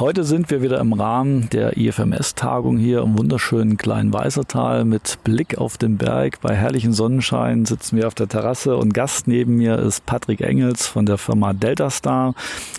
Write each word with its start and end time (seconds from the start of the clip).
Heute 0.00 0.24
sind 0.24 0.48
wir 0.48 0.62
wieder 0.62 0.80
im 0.80 0.94
Rahmen 0.94 1.50
der 1.50 1.76
IFMS-Tagung 1.76 2.78
hier 2.78 3.02
im 3.02 3.18
wunderschönen 3.18 3.76
kleinen 3.76 4.14
Weißertal 4.14 4.86
mit 4.86 5.18
Blick 5.24 5.58
auf 5.58 5.76
den 5.76 5.98
Berg. 5.98 6.40
Bei 6.40 6.54
herrlichen 6.54 6.94
Sonnenschein 6.94 7.66
sitzen 7.66 7.98
wir 7.98 8.06
auf 8.06 8.14
der 8.14 8.26
Terrasse 8.26 8.78
und 8.78 8.94
Gast 8.94 9.28
neben 9.28 9.58
mir 9.58 9.78
ist 9.78 10.06
Patrick 10.06 10.40
Engels 10.40 10.86
von 10.86 11.04
der 11.04 11.18
Firma 11.18 11.52
Delta 11.52 11.90
Star 11.90 12.34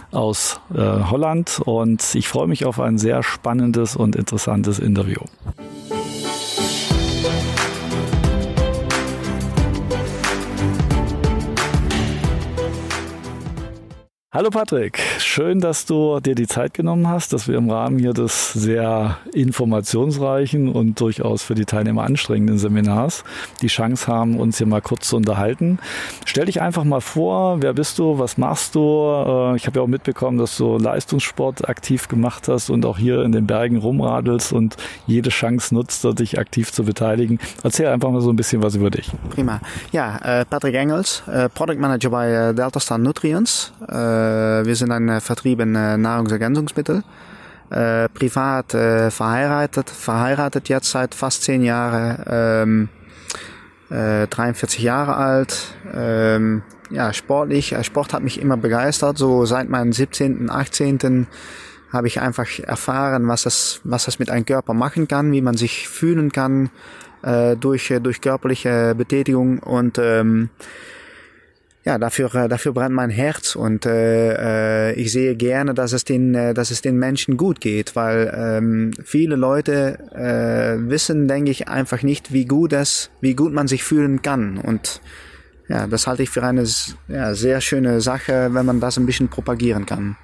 aus 0.09 0.59
äh, 0.73 0.79
Holland 0.79 1.61
und 1.63 2.15
ich 2.15 2.27
freue 2.27 2.47
mich 2.47 2.65
auf 2.65 2.79
ein 2.79 2.97
sehr 2.97 3.21
spannendes 3.21 3.95
und 3.95 4.15
interessantes 4.15 4.79
Interview. 4.79 5.21
Hallo 14.33 14.49
Patrick, 14.49 14.97
schön, 15.17 15.59
dass 15.59 15.85
du 15.85 16.21
dir 16.21 16.35
die 16.35 16.47
Zeit 16.47 16.73
genommen 16.73 17.09
hast, 17.09 17.33
dass 17.33 17.49
wir 17.49 17.57
im 17.57 17.69
Rahmen 17.69 17.99
hier 17.99 18.13
des 18.13 18.53
sehr 18.53 19.17
informationsreichen 19.33 20.69
und 20.69 21.01
durchaus 21.01 21.43
für 21.43 21.53
die 21.53 21.65
Teilnehmer 21.65 22.03
anstrengenden 22.03 22.57
Seminars 22.57 23.25
die 23.61 23.67
Chance 23.67 24.07
haben, 24.07 24.39
uns 24.39 24.57
hier 24.57 24.67
mal 24.67 24.79
kurz 24.79 25.09
zu 25.09 25.17
unterhalten. 25.17 25.79
Stell 26.23 26.45
dich 26.45 26.61
einfach 26.61 26.85
mal 26.85 27.01
vor, 27.01 27.61
wer 27.61 27.73
bist 27.73 27.99
du, 27.99 28.19
was 28.19 28.37
machst 28.37 28.75
du? 28.75 28.79
Äh, 28.79 29.57
ich 29.57 29.67
habe 29.67 29.79
ja 29.79 29.83
auch 29.83 29.87
mitbekommen, 29.87 30.37
dass 30.37 30.55
du 30.55 30.77
Leistungssport 30.77 31.67
aktiv 31.67 32.07
gemacht 32.07 32.47
hast 32.47 32.69
und 32.69 32.85
auch 32.85 32.97
hier 32.97 33.23
in 33.23 33.33
den 33.33 33.47
Bergen 33.47 33.79
rumradelst 33.79 34.53
und 34.53 34.77
jede 35.07 35.29
Chance 35.29 35.75
nutzt, 35.75 36.07
dich 36.17 36.39
aktiv 36.39 36.71
zu 36.71 36.85
beteiligen. 36.85 37.37
Erzähl 37.63 37.87
einfach 37.87 38.09
mal 38.11 38.21
so 38.21 38.29
ein 38.29 38.37
bisschen 38.37 38.63
was 38.63 38.75
über 38.75 38.91
dich. 38.91 39.11
Prima. 39.31 39.59
Ja, 39.91 40.19
äh, 40.23 40.45
Patrick 40.45 40.75
Engels, 40.75 41.21
äh, 41.27 41.49
Product 41.49 41.79
Manager 41.79 42.11
bei 42.11 42.53
Delta 42.53 42.79
Star 42.79 42.97
Nutrients. 42.97 43.73
Äh, 44.21 44.65
wir 44.65 44.75
sind 44.75 44.91
ein 44.91 45.09
äh, 45.09 45.21
Vertrieb 45.21 45.59
äh, 45.59 45.65
Nahrungsergänzungsmittel. 45.65 47.03
privat 48.13 48.71
verheiratet, 48.71 49.89
verheiratet 49.89 50.67
jetzt 50.67 50.91
seit 50.91 51.15
fast 51.15 51.43
zehn 51.43 51.63
Jahren, 51.63 52.21
ähm, 52.27 52.89
43 53.89 54.83
Jahre 54.83 55.15
alt. 55.15 55.73
Ähm, 55.93 56.63
ja, 56.89 57.13
sportlich. 57.13 57.73
Sport 57.83 58.11
hat 58.13 58.23
mich 58.23 58.41
immer 58.41 58.57
begeistert. 58.57 59.17
So 59.17 59.45
seit 59.45 59.69
meinem 59.69 59.93
17., 59.93 60.49
18. 60.49 61.27
habe 61.93 62.07
ich 62.07 62.19
einfach 62.19 62.47
erfahren, 62.59 63.29
was 63.29 63.43
das, 63.43 63.79
was 63.85 64.03
das 64.03 64.19
mit 64.19 64.29
einem 64.29 64.45
Körper 64.45 64.73
machen 64.73 65.07
kann, 65.07 65.31
wie 65.31 65.41
man 65.41 65.55
sich 65.55 65.87
fühlen 65.87 66.33
kann 66.33 66.71
äh, 67.21 67.55
durch, 67.55 67.93
durch 68.03 68.19
körperliche 68.19 68.95
Betätigung 68.95 69.59
und 69.59 69.97
ähm, 69.97 70.49
ja, 71.83 71.97
dafür, 71.97 72.33
äh, 72.35 72.47
dafür 72.47 72.73
brennt 72.73 72.93
mein 72.93 73.09
Herz 73.09 73.55
und 73.55 73.85
äh, 73.85 74.91
äh, 74.91 74.93
ich 74.93 75.11
sehe 75.11 75.35
gerne, 75.35 75.73
dass 75.73 75.93
es 75.93 76.03
den, 76.03 76.35
äh, 76.35 76.53
dass 76.53 76.69
es 76.69 76.81
den 76.81 76.97
Menschen 76.97 77.37
gut 77.37 77.59
geht, 77.59 77.95
weil 77.95 78.31
ähm, 78.35 78.91
viele 79.03 79.35
Leute 79.35 79.97
äh, 80.13 80.89
wissen, 80.89 81.27
denke 81.27 81.49
ich, 81.49 81.67
einfach 81.67 82.03
nicht, 82.03 82.33
wie 82.33 82.45
gut 82.45 82.73
es, 82.73 83.09
wie 83.19 83.33
gut 83.33 83.51
man 83.51 83.67
sich 83.67 83.83
fühlen 83.83 84.21
kann 84.21 84.57
und 84.57 85.01
ja, 85.71 85.87
das 85.87 86.05
halte 86.05 86.21
ich 86.21 86.29
für 86.29 86.43
eine 86.43 86.65
ja, 87.07 87.33
sehr 87.33 87.61
schöne 87.61 88.01
Sache, 88.01 88.49
wenn 88.51 88.65
man 88.65 88.81
das 88.81 88.97
ein 88.97 89.05
bisschen 89.05 89.29
propagieren 89.29 89.85
kann. 89.85 90.17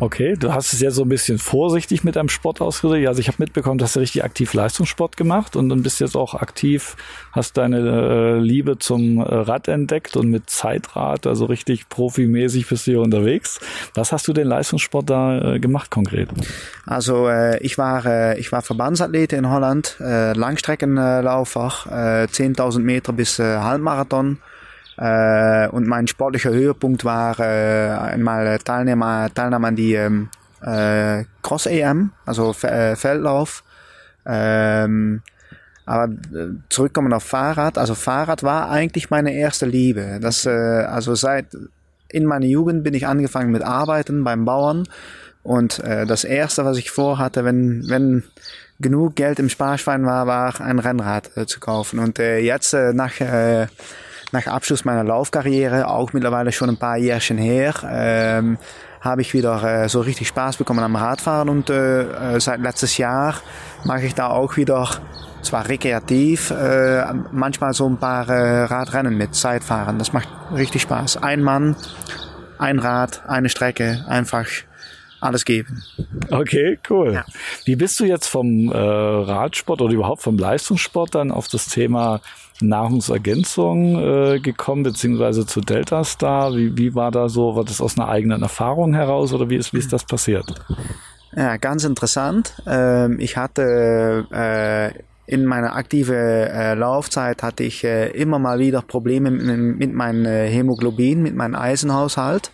Okay, 0.00 0.34
du 0.34 0.54
hast 0.54 0.72
es 0.72 0.80
ja 0.80 0.90
so 0.90 1.02
ein 1.02 1.10
bisschen 1.10 1.38
vorsichtig 1.38 2.04
mit 2.04 2.16
deinem 2.16 2.30
Sport 2.30 2.62
ausgedrückt. 2.62 3.06
Also 3.06 3.20
ich 3.20 3.28
habe 3.28 3.36
mitbekommen, 3.40 3.76
dass 3.76 3.92
du 3.92 4.00
richtig 4.00 4.24
aktiv 4.24 4.54
Leistungssport 4.54 5.18
gemacht 5.18 5.56
und 5.56 5.68
dann 5.68 5.82
bist 5.82 6.00
jetzt 6.00 6.16
auch 6.16 6.34
aktiv, 6.34 6.96
hast 7.32 7.58
deine 7.58 7.80
äh, 7.80 8.38
Liebe 8.38 8.78
zum 8.78 9.18
äh, 9.18 9.22
Rad 9.22 9.68
entdeckt 9.68 10.16
und 10.16 10.30
mit 10.30 10.48
Zeitrad, 10.48 11.26
also 11.26 11.44
richtig 11.44 11.90
profimäßig 11.90 12.66
bist 12.66 12.86
du 12.86 12.92
hier 12.92 13.00
unterwegs. 13.02 13.60
Was 13.92 14.10
hast 14.12 14.26
du 14.26 14.32
den 14.32 14.46
Leistungssport 14.46 15.10
da 15.10 15.56
äh, 15.56 15.60
gemacht 15.60 15.90
konkret? 15.90 16.30
Also 16.86 17.28
äh, 17.28 17.58
ich 17.58 17.76
war 17.76 18.06
äh, 18.06 18.40
ich 18.40 18.52
war 18.52 18.62
Verbandsathlet 18.62 19.34
in 19.34 19.50
Holland, 19.50 19.98
äh, 20.00 20.32
Langstreckenlaufer, 20.32 21.72
äh, 21.90 22.26
10.000 22.26 22.78
Meter 22.78 23.12
bis 23.12 23.38
Halbmarathon. 23.38 24.38
Äh, 24.98 25.68
und 25.68 25.86
mein 25.86 26.08
sportlicher 26.08 26.50
Höhepunkt 26.50 27.04
war 27.04 27.38
äh, 27.38 27.90
einmal 27.90 28.58
Teilnehmer, 28.58 29.32
Teilnahme 29.32 29.68
an 29.68 29.76
die 29.76 29.94
ähm, 29.94 30.28
äh, 30.60 31.24
Cross-EM, 31.42 32.10
also 32.26 32.52
äh, 32.62 32.96
Feldlauf. 32.96 33.62
Ähm, 34.26 35.22
aber 35.86 36.12
äh, 36.12 36.48
zurückkommen 36.68 37.12
auf 37.12 37.22
Fahrrad. 37.22 37.78
Also 37.78 37.94
Fahrrad 37.94 38.42
war 38.42 38.70
eigentlich 38.70 39.08
meine 39.08 39.34
erste 39.34 39.66
Liebe. 39.66 40.18
Das, 40.20 40.44
äh, 40.46 40.50
also 40.50 41.14
seit 41.14 41.56
in 42.10 42.24
meiner 42.24 42.46
Jugend 42.46 42.82
bin 42.82 42.94
ich 42.94 43.06
angefangen 43.06 43.52
mit 43.52 43.62
Arbeiten 43.62 44.24
beim 44.24 44.44
Bauern. 44.44 44.88
Und 45.44 45.78
äh, 45.78 46.06
das 46.06 46.24
erste, 46.24 46.64
was 46.64 46.76
ich 46.76 46.90
vorhatte, 46.90 47.44
wenn, 47.44 47.88
wenn 47.88 48.24
genug 48.80 49.14
Geld 49.14 49.38
im 49.38 49.48
Sparschwein 49.48 50.04
war, 50.04 50.26
war 50.26 50.60
ein 50.60 50.78
Rennrad 50.80 51.36
äh, 51.36 51.46
zu 51.46 51.60
kaufen. 51.60 52.00
Und 52.00 52.18
äh, 52.18 52.38
jetzt 52.40 52.74
äh, 52.74 52.92
nach 52.92 53.20
äh, 53.20 53.68
nach 54.32 54.46
Abschluss 54.46 54.84
meiner 54.84 55.04
Laufkarriere, 55.04 55.88
auch 55.88 56.12
mittlerweile 56.12 56.52
schon 56.52 56.70
ein 56.70 56.76
paar 56.76 56.96
Jährchen 56.96 57.38
her, 57.38 57.74
ähm, 57.90 58.58
habe 59.00 59.22
ich 59.22 59.32
wieder 59.34 59.84
äh, 59.84 59.88
so 59.88 60.00
richtig 60.00 60.28
Spaß 60.28 60.56
bekommen 60.56 60.80
am 60.80 60.96
Radfahren 60.96 61.48
und 61.48 61.70
äh, 61.70 62.34
äh, 62.36 62.40
seit 62.40 62.60
letztes 62.60 62.98
Jahr 62.98 63.34
mache 63.84 64.06
ich 64.06 64.14
da 64.14 64.28
auch 64.28 64.56
wieder 64.56 64.88
zwar 65.42 65.68
rekreativ, 65.68 66.50
äh, 66.50 67.04
manchmal 67.30 67.72
so 67.72 67.88
ein 67.88 67.96
paar 67.96 68.28
äh, 68.28 68.64
Radrennen 68.64 69.16
mit 69.16 69.34
Zeitfahren. 69.34 69.98
Das 69.98 70.12
macht 70.12 70.28
richtig 70.52 70.82
Spaß. 70.82 71.22
Ein 71.22 71.42
Mann, 71.42 71.76
ein 72.58 72.78
Rad, 72.78 73.22
eine 73.26 73.48
Strecke, 73.48 74.04
einfach 74.08 74.46
alles 75.20 75.44
geben. 75.44 75.82
Okay, 76.30 76.78
cool. 76.90 77.14
Ja. 77.14 77.24
Wie 77.64 77.76
bist 77.76 77.98
du 78.00 78.04
jetzt 78.04 78.26
vom 78.26 78.70
äh, 78.70 78.76
Radsport 78.76 79.80
oder 79.80 79.92
überhaupt 79.92 80.22
vom 80.22 80.38
Leistungssport 80.38 81.14
dann 81.14 81.30
auf 81.30 81.48
das 81.48 81.66
Thema 81.66 82.20
Nahrungsergänzung 82.60 83.98
äh, 83.98 84.40
gekommen, 84.40 84.82
beziehungsweise 84.82 85.46
zu 85.46 85.60
Delta 85.60 86.04
Star? 86.04 86.54
Wie, 86.54 86.76
wie 86.76 86.94
war 86.94 87.10
da 87.10 87.28
so, 87.28 87.56
war 87.56 87.64
das 87.64 87.80
aus 87.80 87.98
einer 87.98 88.08
eigenen 88.08 88.42
Erfahrung 88.42 88.94
heraus 88.94 89.32
oder 89.32 89.48
wie 89.50 89.56
ist, 89.56 89.72
wie 89.72 89.78
ist 89.78 89.92
das 89.92 90.04
passiert? 90.04 90.46
Ja, 91.36 91.56
ganz 91.56 91.84
interessant. 91.84 92.54
Ähm, 92.66 93.18
ich 93.20 93.36
hatte 93.36 94.26
äh, 94.32 94.98
in 95.26 95.44
meiner 95.44 95.76
aktiven 95.76 96.14
äh, 96.14 96.74
Laufzeit 96.74 97.42
hatte 97.42 97.62
ich 97.62 97.84
äh, 97.84 98.08
immer 98.08 98.38
mal 98.38 98.58
wieder 98.58 98.80
Probleme 98.80 99.30
mit, 99.30 99.78
mit 99.78 99.92
meinem 99.92 100.24
äh, 100.24 100.48
Hämoglobin, 100.48 101.22
mit 101.22 101.34
meinem 101.34 101.54
Eisenhaushalt. 101.54 102.50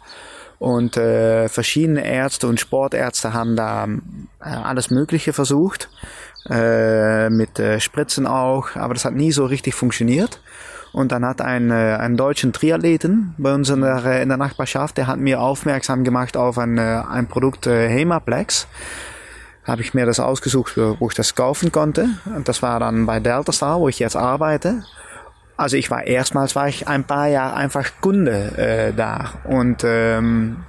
Und 0.58 0.96
äh, 0.96 1.48
verschiedene 1.48 2.04
Ärzte 2.04 2.46
und 2.46 2.60
Sportärzte 2.60 3.34
haben 3.34 3.56
da 3.56 3.84
äh, 3.84 4.48
alles 4.48 4.90
Mögliche 4.90 5.32
versucht 5.32 5.88
äh, 6.48 7.30
mit 7.30 7.58
äh, 7.58 7.80
Spritzen 7.80 8.26
auch, 8.26 8.76
aber 8.76 8.94
das 8.94 9.04
hat 9.04 9.14
nie 9.14 9.32
so 9.32 9.46
richtig 9.46 9.74
funktioniert. 9.74 10.40
Und 10.92 11.10
dann 11.10 11.26
hat 11.26 11.40
ein, 11.40 11.72
äh, 11.72 11.96
ein 11.98 12.16
deutschen 12.16 12.52
Triathleten 12.52 13.34
bei 13.36 13.52
uns 13.52 13.68
in 13.68 13.80
der, 13.80 14.04
äh, 14.04 14.22
in 14.22 14.28
der 14.28 14.38
Nachbarschaft, 14.38 14.96
der 14.96 15.08
hat 15.08 15.18
mir 15.18 15.40
aufmerksam 15.40 16.04
gemacht 16.04 16.36
auf 16.36 16.56
ein, 16.56 16.78
äh, 16.78 17.02
ein 17.10 17.26
Produkt 17.26 17.66
äh, 17.66 17.88
Hemaplex. 17.88 18.68
Habe 19.64 19.82
ich 19.82 19.94
mir 19.94 20.06
das 20.06 20.20
ausgesucht, 20.20 20.76
wo 20.76 21.08
ich 21.08 21.14
das 21.14 21.34
kaufen 21.34 21.72
konnte. 21.72 22.10
Und 22.26 22.48
das 22.48 22.62
war 22.62 22.78
dann 22.80 23.06
bei 23.06 23.18
Delta 23.18 23.50
Star, 23.50 23.80
wo 23.80 23.88
ich 23.88 23.98
jetzt 23.98 24.14
arbeite. 24.14 24.84
Also 25.56 25.76
ich 25.76 25.90
war 25.90 26.04
erstmals 26.06 26.56
war 26.56 26.68
ich 26.68 26.88
ein 26.88 27.04
paar 27.04 27.28
Jahre 27.28 27.54
einfach 27.54 27.92
Kunde 28.00 28.52
äh, 28.56 28.92
da 28.92 29.34
und 29.44 29.82
ähm, 29.84 30.64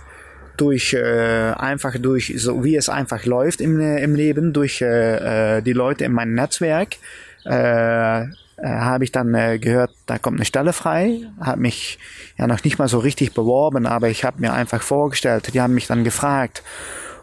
durch 0.57 0.94
äh, 0.94 1.51
einfach 1.57 1.96
durch 2.00 2.34
so 2.38 2.63
wie 2.63 2.75
es 2.75 2.88
einfach 2.88 3.25
läuft 3.25 3.62
im, 3.62 3.79
im 3.79 4.16
Leben 4.16 4.53
durch 4.53 4.81
äh, 4.81 5.57
äh, 5.57 5.62
die 5.62 5.73
Leute 5.73 6.06
in 6.06 6.13
meinem 6.13 6.35
Netzwerk 6.35 6.97
äh, 7.46 8.25
äh, 8.57 8.68
habe 8.68 9.03
ich 9.03 9.12
dann 9.12 9.34
äh, 9.34 9.59
gehört, 9.59 9.91
da 10.06 10.18
kommt 10.18 10.38
eine 10.38 10.46
Stelle 10.46 10.72
frei, 10.72 11.22
habe 11.41 11.59
mich 11.59 12.00
ja 12.38 12.47
noch 12.47 12.63
nicht 12.63 12.79
mal 12.79 12.88
so 12.88 13.00
richtig 13.00 13.34
beworben, 13.34 13.85
aber 13.85 14.07
ich 14.07 14.23
habe 14.23 14.40
mir 14.40 14.53
einfach 14.53 14.81
vorgestellt, 14.81 15.53
die 15.53 15.62
haben 15.62 15.73
mich 15.73 15.88
dann 15.88 16.06
gefragt 16.06 16.63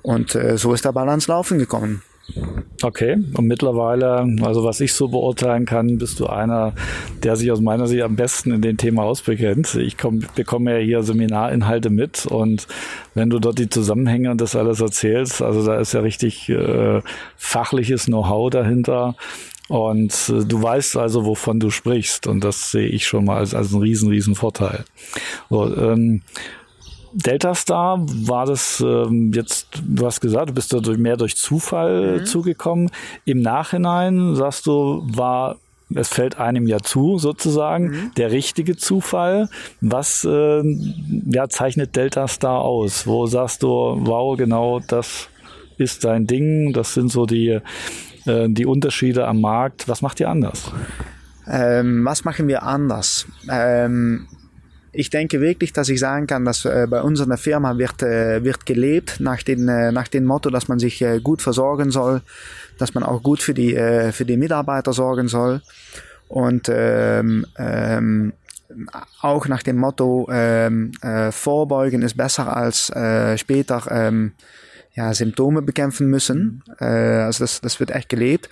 und 0.03 0.34
äh, 0.34 0.59
so 0.59 0.75
ist 0.75 0.84
der 0.84 0.93
Balance 0.93 1.31
laufen 1.31 1.59
gekommen. 1.59 2.03
Okay, 2.82 3.16
und 3.34 3.46
mittlerweile, 3.46 4.26
also 4.42 4.64
was 4.64 4.80
ich 4.80 4.92
so 4.92 5.08
beurteilen 5.08 5.66
kann, 5.66 5.98
bist 5.98 6.19
du 6.19 6.26
einer, 6.26 6.72
der 7.22 7.36
sich 7.36 7.50
aus 7.52 7.60
meiner 7.60 7.86
Sicht 7.86 8.02
am 8.02 8.16
besten 8.16 8.52
in 8.52 8.62
dem 8.62 8.76
Thema 8.76 9.02
ausbekennt. 9.04 9.74
Ich 9.76 9.98
komm, 9.98 10.24
bekomme 10.34 10.78
ja 10.78 10.84
hier 10.84 11.02
Seminarinhalte 11.02 11.90
mit 11.90 12.26
und 12.26 12.66
wenn 13.14 13.30
du 13.30 13.38
dort 13.38 13.58
die 13.58 13.69
Zusammenhänge 13.69 14.30
und 14.30 14.40
das 14.40 14.56
alles 14.56 14.80
erzählst, 14.80 15.42
also 15.42 15.64
da 15.64 15.78
ist 15.78 15.94
ja 15.94 16.00
richtig 16.00 16.48
äh, 16.48 17.02
fachliches 17.36 18.06
Know-how 18.06 18.50
dahinter. 18.50 19.14
Und 19.69 20.12
äh, 20.28 20.44
du 20.44 20.62
weißt 20.62 20.96
also, 20.96 21.24
wovon 21.24 21.58
du 21.58 21.70
sprichst. 21.70 22.26
Und 22.26 22.44
das 22.44 22.72
sehe 22.72 22.88
ich 22.88 23.06
schon 23.06 23.24
mal 23.24 23.38
als, 23.38 23.54
als 23.54 23.72
einen 23.72 23.82
riesen, 23.82 24.10
riesen 24.10 24.34
Vorteil. 24.34 24.84
So, 25.48 25.74
ähm, 25.74 26.22
Delta 27.12 27.55
Star 27.55 27.99
war 28.00 28.47
das 28.47 28.81
ähm, 28.81 29.32
jetzt, 29.35 29.69
du 29.87 30.06
hast 30.06 30.20
gesagt, 30.20 30.50
du 30.50 30.55
bist 30.55 30.73
da 30.73 30.81
mehr 30.97 31.17
durch 31.17 31.37
Zufall 31.37 32.20
mhm. 32.20 32.26
zugekommen. 32.26 32.91
Im 33.25 33.41
Nachhinein 33.41 34.35
sagst 34.35 34.67
du, 34.67 35.03
war 35.05 35.56
es 35.94 36.09
fällt 36.09 36.38
einem 36.38 36.67
ja 36.67 36.79
zu, 36.79 37.19
sozusagen, 37.19 37.88
mhm. 37.88 38.11
der 38.17 38.31
richtige 38.32 38.76
Zufall. 38.76 39.49
Was 39.81 40.25
äh, 40.25 40.62
ja, 41.26 41.49
zeichnet 41.49 41.97
Delta 41.97 42.29
Star 42.29 42.61
aus? 42.61 43.06
Wo 43.06 43.26
sagst 43.26 43.62
du, 43.62 43.69
wow, 43.69 44.37
genau 44.37 44.81
das 44.81 45.29
ist 45.79 46.05
dein 46.05 46.26
Ding. 46.26 46.73
Das 46.73 46.94
sind 46.94 47.11
so 47.11 47.26
die, 47.26 47.61
äh, 48.26 48.49
die 48.49 48.67
Unterschiede 48.67 49.26
am 49.26 49.41
Markt. 49.41 49.88
Was 49.88 50.03
macht 50.03 50.20
ihr 50.20 50.29
anders? 50.29 50.73
Ähm, 51.47 52.05
was 52.05 52.25
machen 52.25 52.49
wir 52.49 52.62
anders? 52.62 53.26
Ähm, 53.50 54.29
ich 54.93 55.09
denke 55.09 55.41
wirklich, 55.41 55.73
dass 55.73 55.89
ich 55.89 55.99
sagen 55.99 56.27
kann, 56.27 56.44
dass 56.44 56.65
äh, 56.65 56.87
bei 56.89 57.00
uns 57.00 57.19
in 57.21 57.29
der 57.29 57.39
Firma 57.39 57.79
wird, 57.79 58.03
äh, 58.03 58.44
wird 58.44 58.67
gelebt 58.67 59.21
nach 59.21 59.43
dem, 59.43 59.69
äh, 59.69 59.91
nach 59.91 60.09
dem 60.09 60.25
Motto, 60.25 60.50
dass 60.50 60.69
man 60.69 60.79
sich 60.79 61.00
äh, 61.00 61.21
gut 61.21 61.41
versorgen 61.41 61.91
soll, 61.91 62.21
dass 62.79 62.94
man 62.94 63.03
auch 63.03 63.23
gut 63.23 63.41
für 63.41 63.55
die, 63.55 63.75
äh, 63.75 64.12
für 64.12 64.27
die 64.27 64.37
Mitarbeiter 64.37 64.93
sorgen 64.93 65.29
soll. 65.29 65.62
Und 66.29 66.71
ähm, 66.71 67.47
ähm, 67.56 68.35
auch 69.21 69.49
nach 69.49 69.62
dem 69.62 69.79
Motto, 69.79 70.29
ähm, 70.31 70.93
äh, 71.03 71.33
vorbeugen 71.33 72.03
ist 72.03 72.17
besser 72.17 72.55
als 72.55 72.91
äh, 72.91 73.37
später 73.39 73.83
ähm, 73.91 74.33
ja, 74.94 75.12
Symptome 75.15 75.62
bekämpfen 75.62 76.09
müssen. 76.09 76.62
Äh, 76.81 76.85
also 76.85 77.44
das, 77.44 77.62
das 77.62 77.81
wird 77.81 77.91
echt 77.91 78.11
gelebt 78.11 78.50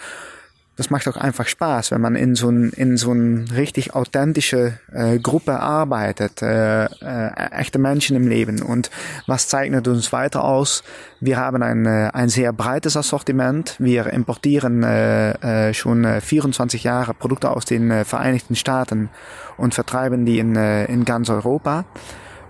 das 0.81 0.89
macht 0.89 1.07
auch 1.09 1.19
einfach 1.19 1.47
Spaß, 1.47 1.91
wenn 1.91 2.01
man 2.01 2.17
in 2.17 2.35
so 2.35 2.49
ein, 2.49 2.71
in 2.71 2.97
so 2.97 3.13
ein 3.13 3.49
richtig 3.55 3.95
authentische 3.95 4.79
äh, 4.91 5.19
Gruppe 5.19 5.61
arbeitet, 5.61 6.41
äh, 6.41 6.87
äh, 6.87 7.51
echte 7.51 7.79
Menschen 7.79 8.17
im 8.17 8.27
Leben. 8.27 8.63
Und 8.63 8.91
was 9.27 9.47
zeichnet 9.49 9.89
uns 9.89 10.11
weiter 10.11 10.43
aus? 10.43 10.83
Wir 11.21 11.37
haben 11.37 11.63
ein, 11.63 11.85
äh, 11.85 12.09
ein 12.15 12.31
sehr 12.31 12.55
breites 12.55 12.97
Assortiment. 12.97 13.77
Wir 13.79 14.07
importieren 14.07 14.83
äh, 14.83 15.69
äh, 15.69 15.75
schon 15.75 16.07
24 16.19 16.83
Jahre 16.83 17.13
Produkte 17.13 17.51
aus 17.51 17.67
den 17.67 17.91
äh, 17.91 18.07
Vereinigten 18.07 18.57
Staaten 18.57 19.11
und 19.59 19.75
vertreiben 19.75 20.25
die 20.25 20.39
in, 20.39 20.57
äh, 20.57 20.87
in 20.87 21.05
ganz 21.05 21.29
Europa. 21.29 21.85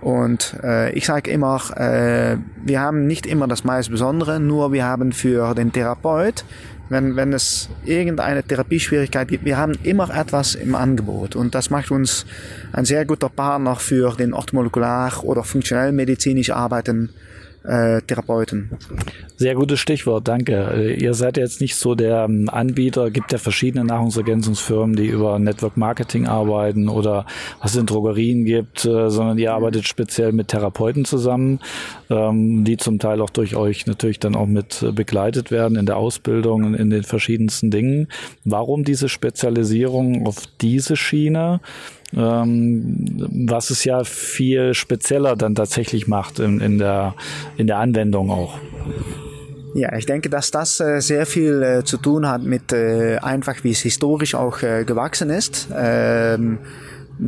Und 0.01 0.55
äh, 0.63 0.91
ich 0.93 1.05
sage 1.05 1.29
immer, 1.29 1.61
äh, 1.77 2.37
wir 2.63 2.81
haben 2.81 3.05
nicht 3.05 3.25
immer 3.25 3.47
das 3.47 3.63
meist 3.63 3.91
Besondere, 3.91 4.39
nur 4.39 4.73
wir 4.73 4.85
haben 4.85 5.11
für 5.11 5.53
den 5.53 5.71
Therapeut 5.71 6.43
wenn, 6.91 7.15
wenn 7.15 7.31
es 7.31 7.69
irgendeine 7.85 8.43
Therapieschwierigkeit 8.43 9.29
gibt, 9.29 9.45
wir 9.45 9.57
haben 9.57 9.77
immer 9.83 10.13
etwas 10.13 10.55
im 10.55 10.75
Angebot. 10.75 11.37
Und 11.37 11.55
das 11.55 11.69
macht 11.69 11.89
uns 11.89 12.25
ein 12.73 12.83
sehr 12.83 13.05
guter 13.05 13.29
Partner 13.29 13.77
für 13.77 14.13
den 14.17 14.33
orthomolekular 14.33 15.23
oder 15.23 15.45
funktionell 15.45 15.93
medizinisch 15.93 16.49
arbeiten 16.49 17.09
äh, 17.63 18.01
Therapeuten. 18.01 18.71
Sehr 19.37 19.55
gutes 19.55 19.79
Stichwort, 19.79 20.27
danke. 20.27 20.71
Äh, 20.73 20.93
ihr 20.95 21.13
seid 21.13 21.37
jetzt 21.37 21.61
nicht 21.61 21.75
so 21.75 21.95
der 21.95 22.25
ähm, 22.25 22.49
Anbieter, 22.49 23.11
gibt 23.11 23.31
ja 23.31 23.37
verschiedene 23.37 23.85
Nahrungsergänzungsfirmen, 23.85 24.95
die 24.95 25.07
über 25.07 25.37
Network 25.39 25.77
Marketing 25.77 26.27
arbeiten 26.27 26.89
oder 26.89 27.25
was 27.61 27.71
es 27.71 27.77
in 27.77 27.85
Drogerien 27.85 28.45
gibt, 28.45 28.85
äh, 28.85 29.09
sondern 29.09 29.37
ihr 29.37 29.53
arbeitet 29.53 29.87
speziell 29.87 30.31
mit 30.31 30.47
Therapeuten 30.47 31.05
zusammen, 31.05 31.59
ähm, 32.09 32.63
die 32.63 32.77
zum 32.77 32.99
Teil 32.99 33.21
auch 33.21 33.29
durch 33.29 33.55
euch 33.55 33.85
natürlich 33.85 34.19
dann 34.19 34.35
auch 34.35 34.47
mit 34.47 34.81
äh, 34.81 34.91
begleitet 34.91 35.51
werden 35.51 35.77
in 35.77 35.85
der 35.85 35.97
Ausbildung, 35.97 36.73
in 36.73 36.89
den 36.89 37.03
verschiedensten 37.03 37.69
Dingen. 37.69 38.07
Warum 38.43 38.83
diese 38.83 39.09
Spezialisierung 39.09 40.25
auf 40.25 40.45
diese 40.61 40.95
Schiene? 40.95 41.59
Ähm, 42.15 43.05
was 43.47 43.69
es 43.69 43.83
ja 43.83 44.03
viel 44.03 44.73
spezieller 44.73 45.35
dann 45.35 45.55
tatsächlich 45.55 46.07
macht 46.07 46.39
in, 46.39 46.59
in, 46.59 46.77
der, 46.77 47.15
in 47.57 47.67
der 47.67 47.77
Anwendung 47.77 48.29
auch. 48.29 48.57
Ja, 49.73 49.95
ich 49.95 50.05
denke, 50.05 50.29
dass 50.29 50.51
das 50.51 50.79
äh, 50.81 50.99
sehr 50.99 51.25
viel 51.25 51.63
äh, 51.63 51.83
zu 51.83 51.97
tun 51.97 52.27
hat 52.27 52.43
mit 52.43 52.73
äh, 52.73 53.17
einfach, 53.17 53.63
wie 53.63 53.71
es 53.71 53.79
historisch 53.79 54.35
auch 54.35 54.59
gewachsen 54.59 55.29
ist. 55.29 55.69
Ähm, 55.73 56.59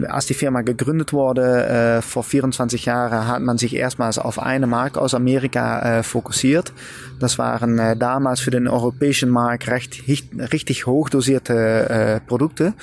als 0.08 0.26
die 0.26 0.34
Firma 0.34 0.62
gegründet 0.62 1.14
wurde 1.14 1.68
äh, 1.68 2.02
vor 2.02 2.24
24 2.24 2.86
Jahren, 2.86 3.28
hat 3.28 3.42
man 3.42 3.58
sich 3.58 3.76
erstmals 3.76 4.18
auf 4.18 4.40
eine 4.40 4.68
Marke 4.68 5.00
aus 5.00 5.14
Amerika 5.14 6.00
äh, 6.00 6.04
fokussiert. 6.04 6.74
Das 7.20 7.38
waren 7.38 7.78
äh, 7.80 7.96
damals 7.96 8.40
für 8.40 8.52
den 8.52 8.68
europäischen 8.68 9.30
Markt 9.30 9.68
recht, 9.68 10.04
richtig 10.08 10.88
hochdosierte 10.88 11.90
äh, 11.90 12.20
Produkte, 12.20 12.74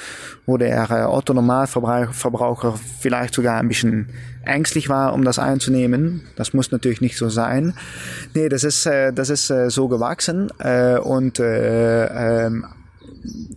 wo 0.46 0.56
der 0.56 0.90
äh, 0.90 1.04
Otto-Normalverbraucher 1.04 2.78
vielleicht 3.00 3.34
sogar 3.34 3.58
ein 3.58 3.68
bisschen 3.68 4.08
ängstlich 4.44 4.88
war, 4.88 5.12
um 5.12 5.24
das 5.24 5.38
einzunehmen. 5.38 6.22
Das 6.36 6.54
muss 6.54 6.70
natürlich 6.70 7.00
nicht 7.00 7.16
so 7.16 7.28
sein. 7.28 7.74
Nee, 8.34 8.48
das 8.48 8.64
ist, 8.64 8.86
äh, 8.86 9.12
das 9.12 9.30
ist 9.30 9.50
äh, 9.50 9.70
so 9.70 9.88
gewachsen 9.88 10.50
äh, 10.58 10.98
und 10.98 11.40
äh, 11.40 12.46
ähm, 12.46 12.66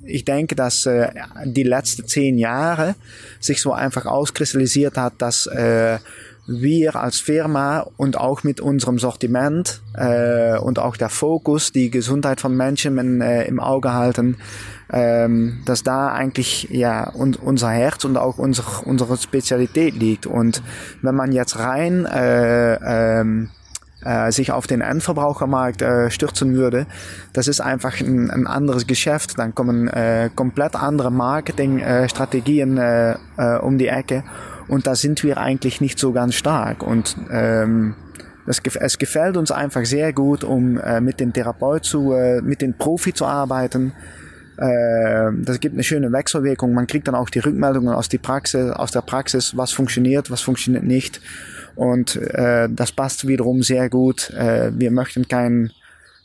ich 0.05 0.25
denke, 0.25 0.55
dass 0.55 0.85
äh, 0.85 1.11
die 1.45 1.63
letzten 1.63 2.07
zehn 2.07 2.37
Jahre 2.37 2.95
sich 3.39 3.61
so 3.61 3.73
einfach 3.73 4.05
auskristallisiert 4.05 4.97
hat, 4.97 5.13
dass 5.19 5.47
äh, 5.47 5.99
wir 6.45 6.95
als 6.95 7.19
Firma 7.19 7.87
und 7.95 8.17
auch 8.17 8.43
mit 8.43 8.59
unserem 8.59 8.99
Sortiment 8.99 9.81
äh, 9.93 10.57
und 10.57 10.77
auch 10.77 10.97
der 10.97 11.09
Fokus, 11.09 11.71
die 11.71 11.89
Gesundheit 11.89 12.41
von 12.41 12.55
Menschen 12.55 12.97
in, 12.97 13.21
äh, 13.21 13.45
im 13.45 13.61
Auge 13.61 13.93
halten, 13.93 14.37
ähm, 14.91 15.61
dass 15.65 15.83
da 15.83 16.09
eigentlich 16.09 16.67
ja 16.69 17.09
und 17.09 17.41
unser 17.41 17.69
Herz 17.69 18.03
und 18.03 18.17
auch 18.17 18.37
unser, 18.37 18.85
unsere 18.85 19.17
Spezialität 19.17 19.95
liegt. 19.95 20.25
Und 20.25 20.61
wenn 21.01 21.15
man 21.15 21.31
jetzt 21.31 21.57
rein 21.57 22.05
äh, 22.05 23.19
ähm, 23.21 23.49
äh, 24.05 24.31
sich 24.31 24.51
auf 24.51 24.67
den 24.67 24.81
Endverbrauchermarkt 24.81 25.81
äh, 25.81 26.09
stürzen 26.09 26.53
würde, 26.53 26.85
das 27.33 27.47
ist 27.47 27.61
einfach 27.61 27.99
ein, 27.99 28.29
ein 28.29 28.47
anderes 28.47 28.87
Geschäft. 28.87 29.37
Dann 29.37 29.55
kommen 29.55 29.87
äh, 29.87 30.29
komplett 30.35 30.75
andere 30.75 31.11
Marketingstrategien 31.11 32.77
äh, 32.77 33.15
äh, 33.37 33.57
um 33.59 33.77
die 33.77 33.87
Ecke 33.87 34.23
und 34.67 34.87
da 34.87 34.95
sind 34.95 35.23
wir 35.23 35.37
eigentlich 35.37 35.81
nicht 35.81 35.99
so 35.99 36.11
ganz 36.11 36.35
stark. 36.35 36.83
Und 36.83 37.17
ähm, 37.31 37.95
das, 38.45 38.61
es 38.79 38.97
gefällt 38.97 39.37
uns 39.37 39.51
einfach 39.51 39.85
sehr 39.85 40.13
gut, 40.13 40.43
um 40.43 40.77
äh, 40.77 41.01
mit 41.01 41.19
dem 41.19 41.33
Therapeut 41.33 41.85
zu, 41.85 42.13
äh, 42.13 42.41
mit 42.41 42.61
dem 42.61 42.77
Profi 42.77 43.13
zu 43.13 43.25
arbeiten. 43.25 43.93
Äh, 44.57 45.31
das 45.43 45.59
gibt 45.59 45.73
eine 45.73 45.83
schöne 45.83 46.11
Wechselwirkung. 46.11 46.73
Man 46.73 46.87
kriegt 46.87 47.07
dann 47.07 47.15
auch 47.15 47.29
die 47.29 47.39
Rückmeldungen 47.39 47.93
aus, 47.93 48.09
die 48.09 48.17
Praxis, 48.17 48.71
aus 48.71 48.91
der 48.91 49.01
Praxis, 49.01 49.57
was 49.57 49.71
funktioniert, 49.71 50.31
was 50.31 50.41
funktioniert 50.41 50.83
nicht. 50.83 51.21
Und 51.75 52.15
äh, 52.15 52.69
das 52.69 52.91
passt 52.91 53.27
wiederum 53.27 53.63
sehr 53.63 53.89
gut. 53.89 54.29
Äh, 54.31 54.71
wir 54.75 54.91
möchten 54.91 55.27
keinen 55.27 55.71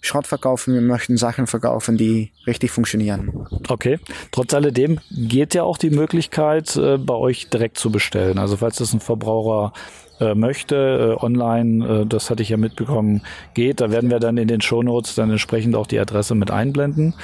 Schrott 0.00 0.26
verkaufen, 0.26 0.74
wir 0.74 0.80
möchten 0.80 1.16
Sachen 1.16 1.46
verkaufen, 1.46 1.96
die 1.96 2.30
richtig 2.46 2.70
funktionieren. 2.70 3.46
Okay. 3.68 3.98
Trotz 4.30 4.54
alledem 4.54 5.00
geht 5.10 5.54
ja 5.54 5.64
auch 5.64 5.76
die 5.76 5.90
Möglichkeit, 5.90 6.76
äh, 6.76 6.98
bei 6.98 7.14
euch 7.14 7.48
direkt 7.48 7.78
zu 7.78 7.90
bestellen. 7.90 8.38
Also 8.38 8.56
falls 8.58 8.76
das 8.76 8.92
ein 8.92 9.00
Verbraucher 9.00 9.72
äh, 10.20 10.34
möchte, 10.34 11.16
äh, 11.18 11.24
online, 11.24 12.06
das 12.06 12.30
hatte 12.30 12.42
ich 12.42 12.50
ja 12.50 12.56
mitbekommen, 12.56 13.22
geht. 13.54 13.80
Da 13.80 13.90
werden 13.90 14.10
wir 14.10 14.20
dann 14.20 14.36
in 14.36 14.48
den 14.48 14.60
Shownotes 14.60 15.14
dann 15.16 15.30
entsprechend 15.30 15.74
auch 15.74 15.86
die 15.86 15.98
Adresse 15.98 16.34
mit 16.34 16.50
einblenden. 16.50 17.14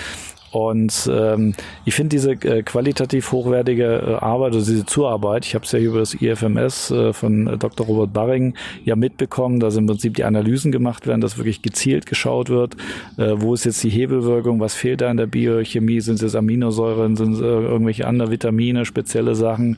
Und 0.54 1.10
ähm, 1.12 1.52
ich 1.84 1.96
finde 1.96 2.10
diese 2.10 2.30
äh, 2.30 2.62
qualitativ 2.62 3.32
hochwertige 3.32 3.84
äh, 3.84 4.24
Arbeit, 4.24 4.52
also 4.52 4.70
diese 4.70 4.86
Zuarbeit, 4.86 5.44
ich 5.44 5.56
habe 5.56 5.64
es 5.64 5.72
ja 5.72 5.80
über 5.80 5.98
das 5.98 6.14
IFMS 6.14 6.92
äh, 6.92 7.12
von 7.12 7.48
äh, 7.48 7.58
Dr. 7.58 7.84
Robert 7.84 8.12
Barring 8.12 8.54
ja 8.84 8.94
mitbekommen, 8.94 9.58
dass 9.58 9.76
im 9.76 9.88
Prinzip 9.88 10.14
die 10.14 10.22
Analysen 10.22 10.70
gemacht 10.70 11.08
werden, 11.08 11.20
dass 11.20 11.38
wirklich 11.38 11.60
gezielt 11.60 12.06
geschaut 12.06 12.50
wird, 12.50 12.76
äh, 13.16 13.32
wo 13.34 13.54
ist 13.54 13.64
jetzt 13.64 13.82
die 13.82 13.88
Hebelwirkung, 13.88 14.60
was 14.60 14.76
fehlt 14.76 15.00
da 15.00 15.10
in 15.10 15.16
der 15.16 15.26
Biochemie, 15.26 16.00
sind 16.00 16.14
es 16.14 16.20
jetzt 16.20 16.36
Aminosäuren, 16.36 17.16
sind 17.16 17.32
es 17.32 17.40
äh, 17.40 17.44
irgendwelche 17.46 18.06
andere 18.06 18.30
Vitamine, 18.30 18.84
spezielle 18.84 19.34
Sachen. 19.34 19.76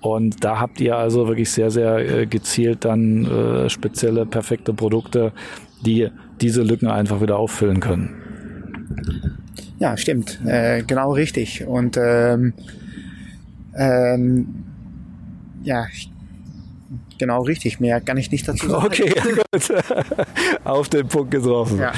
Und 0.00 0.42
da 0.42 0.58
habt 0.58 0.80
ihr 0.80 0.96
also 0.96 1.28
wirklich 1.28 1.50
sehr, 1.50 1.70
sehr 1.70 1.98
äh, 1.98 2.26
gezielt 2.26 2.84
dann 2.84 3.26
äh, 3.26 3.70
spezielle, 3.70 4.26
perfekte 4.26 4.74
Produkte, 4.74 5.30
die 5.82 6.08
diese 6.40 6.64
Lücken 6.64 6.88
einfach 6.88 7.20
wieder 7.20 7.36
auffüllen 7.36 7.78
können. 7.78 9.35
Ja, 9.78 9.96
stimmt. 9.96 10.40
Äh, 10.46 10.82
genau 10.82 11.12
richtig. 11.12 11.66
Und 11.66 11.96
ähm, 11.98 12.54
ähm, 13.76 14.64
ja, 15.62 15.86
genau 17.18 17.42
richtig. 17.42 17.80
Mehr 17.80 18.00
kann 18.00 18.16
ich 18.16 18.30
nicht 18.30 18.48
dazu 18.48 18.68
sagen. 18.68 18.86
Okay, 18.86 19.12
gut. 19.52 19.72
Auf 20.64 20.88
den 20.88 21.08
Punkt 21.08 21.30
getroffen. 21.30 21.80
Ja. 21.80 21.92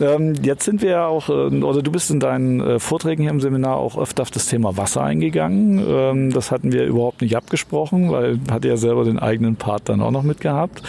Ähm, 0.00 0.34
jetzt 0.42 0.64
sind 0.64 0.80
wir 0.82 0.90
ja 0.90 1.06
auch, 1.06 1.28
äh, 1.28 1.32
oder 1.32 1.82
du 1.82 1.92
bist 1.92 2.10
in 2.10 2.20
deinen 2.20 2.60
äh, 2.60 2.78
Vorträgen 2.78 3.22
hier 3.22 3.30
im 3.30 3.40
Seminar 3.40 3.76
auch 3.76 3.98
öfter 3.98 4.22
auf 4.22 4.30
das 4.30 4.46
Thema 4.46 4.76
Wasser 4.76 5.02
eingegangen. 5.02 5.84
Ähm, 5.86 6.32
das 6.32 6.50
hatten 6.50 6.72
wir 6.72 6.84
überhaupt 6.84 7.20
nicht 7.20 7.36
abgesprochen, 7.36 8.10
weil 8.10 8.38
hatte 8.50 8.68
ja 8.68 8.76
selber 8.76 9.04
den 9.04 9.18
eigenen 9.18 9.56
Part 9.56 9.88
dann 9.88 10.00
auch 10.00 10.10
noch 10.10 10.22
mitgehabt. 10.22 10.82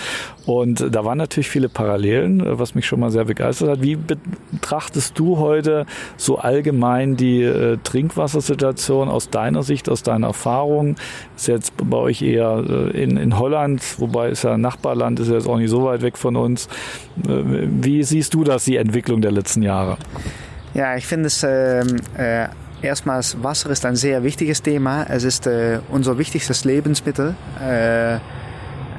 Und 0.45 0.95
da 0.95 1.05
waren 1.05 1.17
natürlich 1.17 1.49
viele 1.49 1.69
Parallelen, 1.69 2.39
äh, 2.39 2.57
was 2.57 2.73
mich 2.73 2.85
schon 2.85 2.99
mal 3.01 3.11
sehr 3.11 3.25
begeistert 3.25 3.69
hat. 3.69 3.81
Wie 3.81 3.97
betrachtest 3.97 5.19
du 5.19 5.37
heute 5.37 5.85
so 6.15 6.37
allgemein 6.37 7.17
die 7.17 7.43
äh, 7.43 7.77
Trinkwassersituation 7.83 9.09
aus 9.09 9.29
deiner 9.29 9.63
Sicht, 9.63 9.89
aus 9.89 10.03
deiner 10.03 10.27
Erfahrung? 10.27 10.95
Ist 11.35 11.47
jetzt 11.47 11.73
bei 11.77 11.97
euch 11.97 12.21
eher 12.21 12.63
äh, 12.67 13.03
in, 13.03 13.17
in 13.17 13.37
Holland, 13.37 13.83
wobei 13.99 14.29
es 14.29 14.43
ja 14.43 14.53
ein 14.53 14.61
Nachbarland 14.61 15.19
ist 15.19 15.27
ja 15.27 15.35
jetzt 15.35 15.47
auch 15.47 15.57
nicht 15.57 15.69
so 15.69 15.83
weit 15.83 16.01
weg 16.01 16.17
von 16.17 16.37
uns. 16.37 16.67
Äh, 17.27 17.41
wie 17.81 18.03
siehst 18.03 18.33
du 18.33 18.43
das, 18.43 18.63
die 18.63 18.77
Entwicklung 18.77 19.00
der 19.07 19.31
letzten 19.31 19.61
Jahre? 19.61 19.97
Ja, 20.73 20.95
ich 20.95 21.05
finde 21.05 21.27
es 21.27 21.43
ähm, 21.43 21.97
äh, 22.17 22.47
erstmals 22.81 23.43
Wasser 23.43 23.69
ist 23.69 23.85
ein 23.85 23.95
sehr 23.95 24.23
wichtiges 24.23 24.61
Thema. 24.61 25.05
Es 25.09 25.23
ist 25.23 25.47
äh, 25.47 25.79
unser 25.89 26.17
wichtigstes 26.17 26.65
Lebensmittel. 26.65 27.35
Äh, 27.61 28.19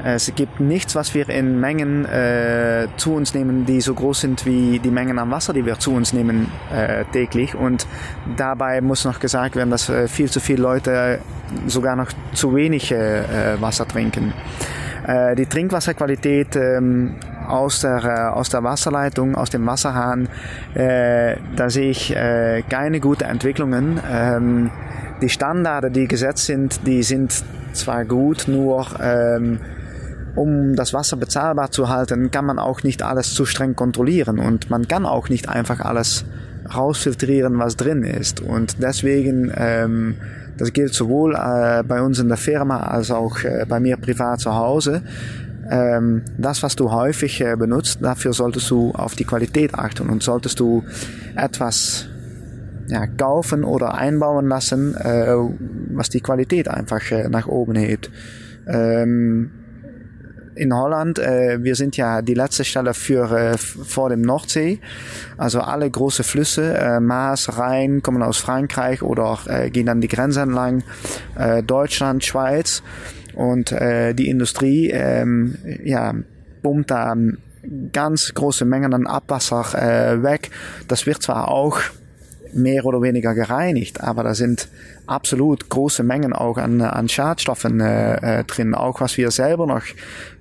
Es 0.04 0.32
gibt 0.34 0.58
nichts, 0.58 0.96
was 0.96 1.14
wir 1.14 1.28
in 1.28 1.60
Mengen 1.60 2.04
äh, 2.04 2.88
zu 2.96 3.14
uns 3.14 3.34
nehmen, 3.34 3.66
die 3.66 3.80
so 3.80 3.94
groß 3.94 4.22
sind 4.22 4.44
wie 4.44 4.80
die 4.80 4.90
Mengen 4.90 5.16
an 5.20 5.30
Wasser, 5.30 5.52
die 5.52 5.64
wir 5.64 5.78
zu 5.78 5.94
uns 5.94 6.12
nehmen 6.12 6.48
äh, 6.74 7.04
täglich. 7.12 7.54
Und 7.54 7.86
dabei 8.36 8.80
muss 8.80 9.04
noch 9.04 9.20
gesagt 9.20 9.54
werden, 9.54 9.70
dass 9.70 9.88
äh, 9.88 10.08
viel 10.08 10.28
zu 10.28 10.40
viele 10.40 10.62
Leute 10.62 11.20
sogar 11.68 11.94
noch 11.94 12.10
zu 12.34 12.52
wenig 12.52 12.90
äh, 12.90 13.60
Wasser 13.60 13.86
trinken. 13.86 14.32
Äh, 15.06 15.36
die 15.36 15.46
Trinkwasserqualität 15.46 16.56
ähm, 16.56 17.14
aus 17.52 17.80
der, 17.80 18.04
äh, 18.04 18.32
aus 18.32 18.48
der 18.48 18.64
Wasserleitung, 18.64 19.36
aus 19.36 19.50
dem 19.50 19.66
Wasserhahn, 19.66 20.28
äh, 20.74 21.36
da 21.54 21.70
sehe 21.70 21.90
ich 21.90 22.16
äh, 22.16 22.62
keine 22.68 22.98
guten 22.98 23.24
Entwicklungen. 23.24 24.00
Ähm, 24.10 24.70
die 25.20 25.28
Standards, 25.28 25.92
die 25.92 26.08
gesetzt 26.08 26.46
sind, 26.46 26.86
die 26.86 27.02
sind 27.02 27.44
zwar 27.72 28.04
gut, 28.04 28.48
nur 28.48 28.86
ähm, 29.00 29.60
um 30.34 30.74
das 30.74 30.94
Wasser 30.94 31.16
bezahlbar 31.16 31.70
zu 31.70 31.88
halten, 31.88 32.30
kann 32.30 32.46
man 32.46 32.58
auch 32.58 32.82
nicht 32.82 33.02
alles 33.02 33.34
zu 33.34 33.44
streng 33.44 33.76
kontrollieren 33.76 34.38
und 34.38 34.70
man 34.70 34.88
kann 34.88 35.04
auch 35.04 35.28
nicht 35.28 35.48
einfach 35.48 35.80
alles 35.80 36.24
rausfiltrieren, 36.74 37.58
was 37.58 37.76
drin 37.76 38.02
ist. 38.02 38.40
Und 38.40 38.82
deswegen, 38.82 39.52
ähm, 39.54 40.16
das 40.56 40.72
gilt 40.72 40.94
sowohl 40.94 41.34
äh, 41.34 41.82
bei 41.82 42.00
uns 42.00 42.18
in 42.18 42.28
der 42.28 42.36
Firma 42.36 42.80
als 42.80 43.10
auch 43.10 43.42
äh, 43.44 43.66
bei 43.68 43.80
mir 43.80 43.96
privat 43.96 44.40
zu 44.40 44.54
Hause. 44.54 45.02
Ähm, 45.70 46.24
das, 46.38 46.62
was 46.62 46.76
du 46.76 46.90
häufig 46.90 47.40
äh, 47.40 47.56
benutzt, 47.56 47.98
dafür 48.02 48.32
solltest 48.32 48.70
du 48.70 48.92
auf 48.92 49.14
die 49.14 49.24
Qualität 49.24 49.74
achten 49.74 50.08
und 50.08 50.22
solltest 50.22 50.60
du 50.60 50.84
etwas 51.36 52.08
ja, 52.88 53.06
kaufen 53.06 53.64
oder 53.64 53.94
einbauen 53.94 54.48
lassen, 54.48 54.94
äh, 54.94 55.34
was 55.94 56.10
die 56.10 56.20
Qualität 56.20 56.68
einfach 56.68 57.10
äh, 57.10 57.28
nach 57.28 57.46
oben 57.46 57.76
hebt. 57.76 58.10
Ähm, 58.66 59.50
in 60.54 60.74
Holland, 60.74 61.18
äh, 61.18 61.62
wir 61.62 61.74
sind 61.74 61.96
ja 61.96 62.20
die 62.22 62.34
letzte 62.34 62.64
Stelle 62.64 62.94
für 62.94 63.30
äh, 63.30 63.56
vor 63.56 64.10
dem 64.10 64.20
Nordsee. 64.20 64.80
Also 65.38 65.60
alle 65.60 65.90
große 65.90 66.24
Flüsse, 66.24 66.76
äh, 66.76 67.00
Maas, 67.00 67.58
Rhein, 67.58 68.02
kommen 68.02 68.22
aus 68.22 68.38
Frankreich 68.38 69.02
oder 69.02 69.38
äh, 69.46 69.70
gehen 69.70 69.86
dann 69.86 70.00
die 70.00 70.08
Grenze 70.08 70.42
entlang, 70.42 70.82
äh, 71.36 71.62
Deutschland, 71.62 72.24
Schweiz. 72.24 72.82
Und 73.34 73.72
äh, 73.72 74.14
die 74.14 74.28
Industrie 74.28 74.90
ähm, 74.90 75.56
ja, 75.84 76.14
pumpt 76.62 76.90
da 76.90 77.14
ganz 77.92 78.34
große 78.34 78.64
Mengen 78.64 78.92
an 78.94 79.06
Abwasser 79.06 79.64
äh, 79.74 80.22
weg. 80.22 80.50
Das 80.88 81.06
wird 81.06 81.22
zwar 81.22 81.48
auch 81.48 81.78
mehr 82.54 82.84
oder 82.84 83.00
weniger 83.02 83.34
gereinigt, 83.34 84.02
aber 84.02 84.22
da 84.22 84.34
sind 84.34 84.68
absolut 85.06 85.68
große 85.68 86.02
Mengen 86.02 86.32
auch 86.32 86.58
an, 86.58 86.80
an 86.80 87.08
Schadstoffen 87.08 87.80
äh, 87.80 88.40
äh, 88.40 88.44
drin, 88.44 88.74
auch 88.74 89.00
was 89.00 89.16
wir 89.16 89.30
selber 89.30 89.66
noch 89.66 89.82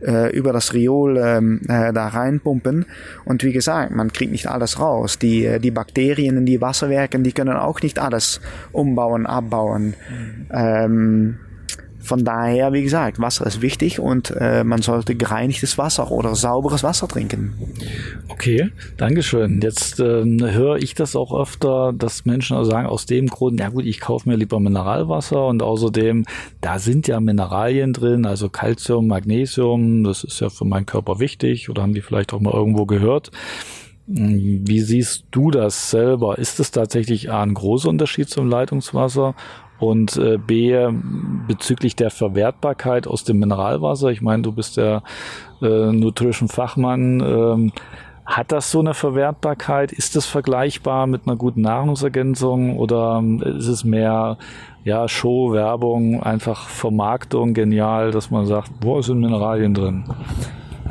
äh, 0.02 0.36
über 0.36 0.54
das 0.54 0.74
Riol 0.74 1.18
ähm, 1.18 1.62
äh, 1.68 1.94
da 1.94 2.08
reinpumpen. 2.08 2.86
Und 3.26 3.44
wie 3.44 3.54
gesagt, 3.54 3.92
man 3.92 4.14
kriegt 4.14 4.32
nicht 4.32 4.48
alles 4.48 4.80
raus. 4.80 5.20
Die, 5.20 5.46
äh, 5.46 5.60
die 5.60 5.72
Bakterien 5.72 6.38
in 6.38 6.46
die 6.46 6.62
Wasserwerken, 6.62 7.24
die 7.24 7.32
können 7.32 7.56
auch 7.56 7.82
nicht 7.82 8.00
alles 8.00 8.42
umbauen, 8.72 9.26
abbauen. 9.26 9.94
Mhm. 10.10 10.46
Ähm, 10.52 11.40
von 12.02 12.24
daher, 12.24 12.74
wie 12.74 12.84
gesagt, 12.84 13.20
Wasser 13.20 13.46
ist 13.46 13.62
wichtig 13.62 14.00
und 14.00 14.32
äh, 14.32 14.64
man 14.64 14.82
sollte 14.82 15.16
gereinigtes 15.16 15.78
Wasser 15.78 16.12
oder 16.12 16.36
sauberes 16.36 16.84
Wasser 16.84 17.08
trinken. 17.08 17.54
Okay, 18.28 18.70
Dankeschön. 18.98 19.62
Jetzt 19.62 20.00
ähm, 20.00 20.40
höre 20.42 20.78
ich 20.78 20.96
das 20.96 21.16
auch 21.16 21.40
öfter, 21.40 21.94
dass 21.94 22.26
Menschen 22.26 22.58
auch 22.58 22.64
sagen, 22.64 22.88
aus 22.88 23.06
dem 23.06 23.28
Grund, 23.28 23.60
ja 23.60 23.70
gut, 23.70 23.86
ich 23.86 24.00
kaufe 24.00 24.28
mir 24.28 24.36
lieber 24.36 24.60
Mineralwasser 24.60 25.48
und 25.48 25.62
außerdem, 25.62 26.26
da 26.60 26.80
sind 26.80 27.08
ja 27.08 27.20
Mineralien 27.20 27.94
drin, 27.94 28.26
also 28.26 28.50
Calcium, 28.50 29.08
Magnesium, 29.08 30.04
das 30.04 30.24
ist 30.24 30.40
ja 30.40 30.50
für 30.50 30.66
meinen 30.66 30.86
Körper 30.86 31.20
wichtig 31.20 31.70
oder 31.70 31.84
haben 31.84 31.94
die 31.94 32.02
vielleicht 32.02 32.34
auch 32.34 32.40
mal 32.40 32.54
irgendwo 32.54 32.86
gehört. 32.86 33.32
Wie 34.08 34.80
siehst 34.80 35.26
du 35.32 35.52
das 35.52 35.92
selber? 35.92 36.38
Ist 36.38 36.60
es 36.60 36.72
tatsächlich 36.72 37.32
ein 37.32 37.54
großer 37.54 37.88
Unterschied 37.88 38.30
zum 38.30 38.50
Leitungswasser 38.50 39.36
und 39.82 40.16
äh, 40.16 40.38
B, 40.38 40.78
bezüglich 41.48 41.96
der 41.96 42.12
Verwertbarkeit 42.12 43.08
aus 43.08 43.24
dem 43.24 43.40
Mineralwasser, 43.40 44.10
ich 44.10 44.22
meine, 44.22 44.44
du 44.44 44.52
bist 44.52 44.78
der 44.78 45.02
äh, 45.62 45.92
Nutrition-Fachmann, 45.92 47.20
ähm, 47.20 47.72
hat 48.24 48.52
das 48.52 48.72
so 48.72 48.80
eine 48.80 48.94
Verwertbarkeit? 48.94 49.92
Ist 49.92 50.16
das 50.16 50.28
vergleichbar 50.28 51.08
mit 51.08 51.28
einer 51.28 51.36
guten 51.36 51.62
Nahrungsergänzung 51.62 52.78
oder 52.78 53.18
ähm, 53.20 53.42
ist 53.42 53.68
es 53.68 53.84
mehr 53.84 54.38
ja, 54.84 55.08
Show, 55.08 55.52
Werbung, 55.52 56.22
einfach 56.22 56.70
Vermarktung 56.70 57.54
genial, 57.54 58.12
dass 58.12 58.30
man 58.30 58.46
sagt, 58.46 58.72
wo 58.82 59.02
sind 59.02 59.20
Mineralien 59.20 59.74
drin? 59.74 60.04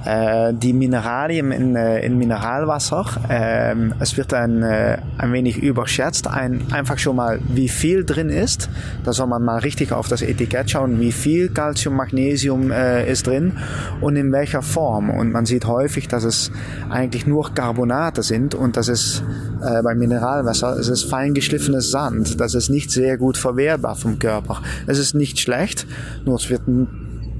Äh, 0.04 0.54
die 0.54 0.72
Mineralien 0.72 1.52
in, 1.52 1.76
äh, 1.76 2.00
in 2.00 2.16
Mineralwasser. 2.18 3.04
Ähm, 3.28 3.94
es 4.00 4.16
wird 4.16 4.32
ein, 4.32 4.62
äh, 4.62 4.98
ein 5.18 5.32
wenig 5.32 5.58
überschätzt. 5.58 6.26
Ein, 6.26 6.62
einfach 6.70 6.98
schon 6.98 7.16
mal, 7.16 7.40
wie 7.48 7.68
viel 7.68 8.04
drin 8.04 8.28
ist. 8.28 8.68
Da 9.04 9.12
soll 9.12 9.26
man 9.26 9.42
mal 9.42 9.58
richtig 9.58 9.92
auf 9.92 10.08
das 10.08 10.22
Etikett 10.22 10.70
schauen, 10.70 11.00
wie 11.00 11.12
viel 11.12 11.48
Calcium, 11.48 11.96
Magnesium 11.96 12.70
äh, 12.70 13.10
ist 13.10 13.26
drin 13.26 13.58
und 14.00 14.16
in 14.16 14.32
welcher 14.32 14.62
Form. 14.62 15.10
Und 15.10 15.32
man 15.32 15.46
sieht 15.46 15.66
häufig, 15.66 16.08
dass 16.08 16.24
es 16.24 16.50
eigentlich 16.88 17.26
nur 17.26 17.52
Carbonate 17.54 18.22
sind 18.22 18.54
und 18.54 18.76
das 18.76 18.88
ist 18.88 19.22
äh, 19.62 19.82
beim 19.82 19.98
Mineralwasser, 19.98 20.78
es 20.78 20.88
ist 20.88 21.04
fein 21.04 21.34
geschliffenes 21.34 21.90
Sand. 21.90 22.40
Das 22.40 22.54
ist 22.54 22.70
nicht 22.70 22.90
sehr 22.90 23.18
gut 23.18 23.36
verwertbar 23.36 23.96
vom 23.96 24.18
Körper. 24.18 24.62
Es 24.86 24.98
ist 24.98 25.14
nicht 25.14 25.38
schlecht, 25.38 25.86
nur 26.24 26.36
es 26.36 26.48
wird 26.48 26.62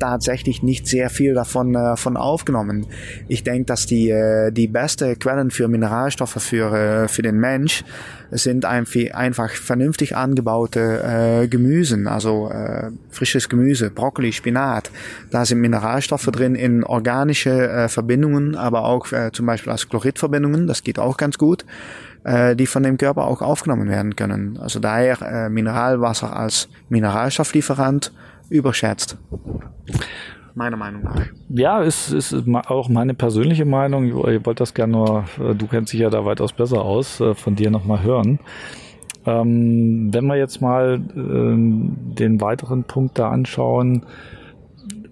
tatsächlich 0.00 0.62
nicht 0.62 0.86
sehr 0.86 1.10
viel 1.10 1.34
davon 1.34 1.74
äh, 1.74 1.96
von 1.96 2.16
aufgenommen. 2.16 2.86
Ich 3.28 3.44
denke, 3.44 3.66
dass 3.66 3.86
die, 3.86 4.10
äh, 4.10 4.50
die 4.50 4.66
beste 4.66 5.16
Quellen 5.16 5.50
für 5.50 5.68
Mineralstoffe 5.68 6.42
für, 6.42 6.74
äh, 6.74 7.08
für 7.08 7.22
den 7.22 7.38
Mensch 7.38 7.84
sind 8.32 8.64
einfach 8.64 9.50
vernünftig 9.50 10.16
angebaute 10.16 11.02
äh, 11.42 11.48
Gemüsen, 11.48 12.06
also 12.06 12.50
äh, 12.50 12.90
frisches 13.10 13.48
Gemüse, 13.48 13.90
Brokkoli, 13.90 14.32
Spinat. 14.32 14.90
Da 15.30 15.44
sind 15.44 15.60
Mineralstoffe 15.60 16.26
drin 16.26 16.54
in 16.54 16.84
organische 16.84 17.68
äh, 17.68 17.88
Verbindungen, 17.88 18.54
aber 18.54 18.84
auch 18.84 19.10
äh, 19.12 19.30
zum 19.32 19.46
Beispiel 19.46 19.72
als 19.72 19.88
Chloridverbindungen, 19.88 20.66
das 20.66 20.84
geht 20.84 20.98
auch 20.98 21.16
ganz 21.16 21.38
gut 21.38 21.64
äh, 22.24 22.54
die 22.56 22.66
von 22.66 22.82
dem 22.82 22.98
Körper 22.98 23.24
auch 23.24 23.42
aufgenommen 23.42 23.88
werden 23.88 24.16
können. 24.16 24.58
Also 24.58 24.78
daher 24.78 25.20
äh, 25.22 25.48
Mineralwasser 25.48 26.36
als 26.36 26.68
Mineralstofflieferant 26.88 28.12
überschätzt. 28.50 29.16
Meiner 30.54 30.76
Meinung 30.76 31.04
nach. 31.04 31.26
Ja, 31.48 31.80
ist, 31.80 32.12
ist 32.12 32.34
auch 32.66 32.88
meine 32.88 33.14
persönliche 33.14 33.64
Meinung. 33.64 34.06
Ich 34.06 34.44
wollte 34.44 34.56
das 34.56 34.74
gerne 34.74 34.92
nur, 34.92 35.24
äh, 35.38 35.54
du 35.54 35.66
kennst 35.66 35.92
dich 35.92 36.00
ja 36.00 36.10
da 36.10 36.24
weitaus 36.24 36.52
besser 36.52 36.82
aus, 36.82 37.20
äh, 37.20 37.34
von 37.34 37.54
dir 37.54 37.70
nochmal 37.70 38.02
hören. 38.02 38.40
Ähm, 39.26 40.12
wenn 40.12 40.26
wir 40.26 40.36
jetzt 40.36 40.60
mal 40.60 40.94
äh, 40.96 42.14
den 42.14 42.40
weiteren 42.40 42.84
Punkt 42.84 43.18
da 43.18 43.30
anschauen, 43.30 44.04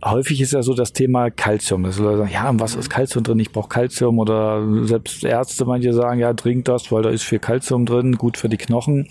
häufig 0.04 0.40
ist 0.40 0.52
ja 0.52 0.62
so 0.62 0.75
das 0.75 0.92
Thema 0.92 1.30
Calcium. 1.30 1.85
Das 1.85 1.99
Leute 1.99 2.18
sagen, 2.18 2.30
ja, 2.33 2.50
was 2.54 2.75
ist 2.75 2.90
Calcium 2.90 3.25
drin? 3.25 3.38
Ich 3.38 3.52
brauche 3.52 3.68
Calcium 3.68 4.18
oder 4.18 4.62
selbst 4.85 5.25
Ärzte, 5.25 5.64
manche 5.64 5.92
sagen, 5.92 6.21
ja, 6.21 6.33
trink 6.35 6.64
das, 6.64 6.90
weil 6.92 7.02
da 7.02 7.11
ist 7.11 7.25
viel 7.25 7.38
Calcium 7.38 7.87
drin, 7.87 8.16
gut 8.16 8.37
für 8.37 8.49
die 8.49 8.57
Knochen. 8.57 9.09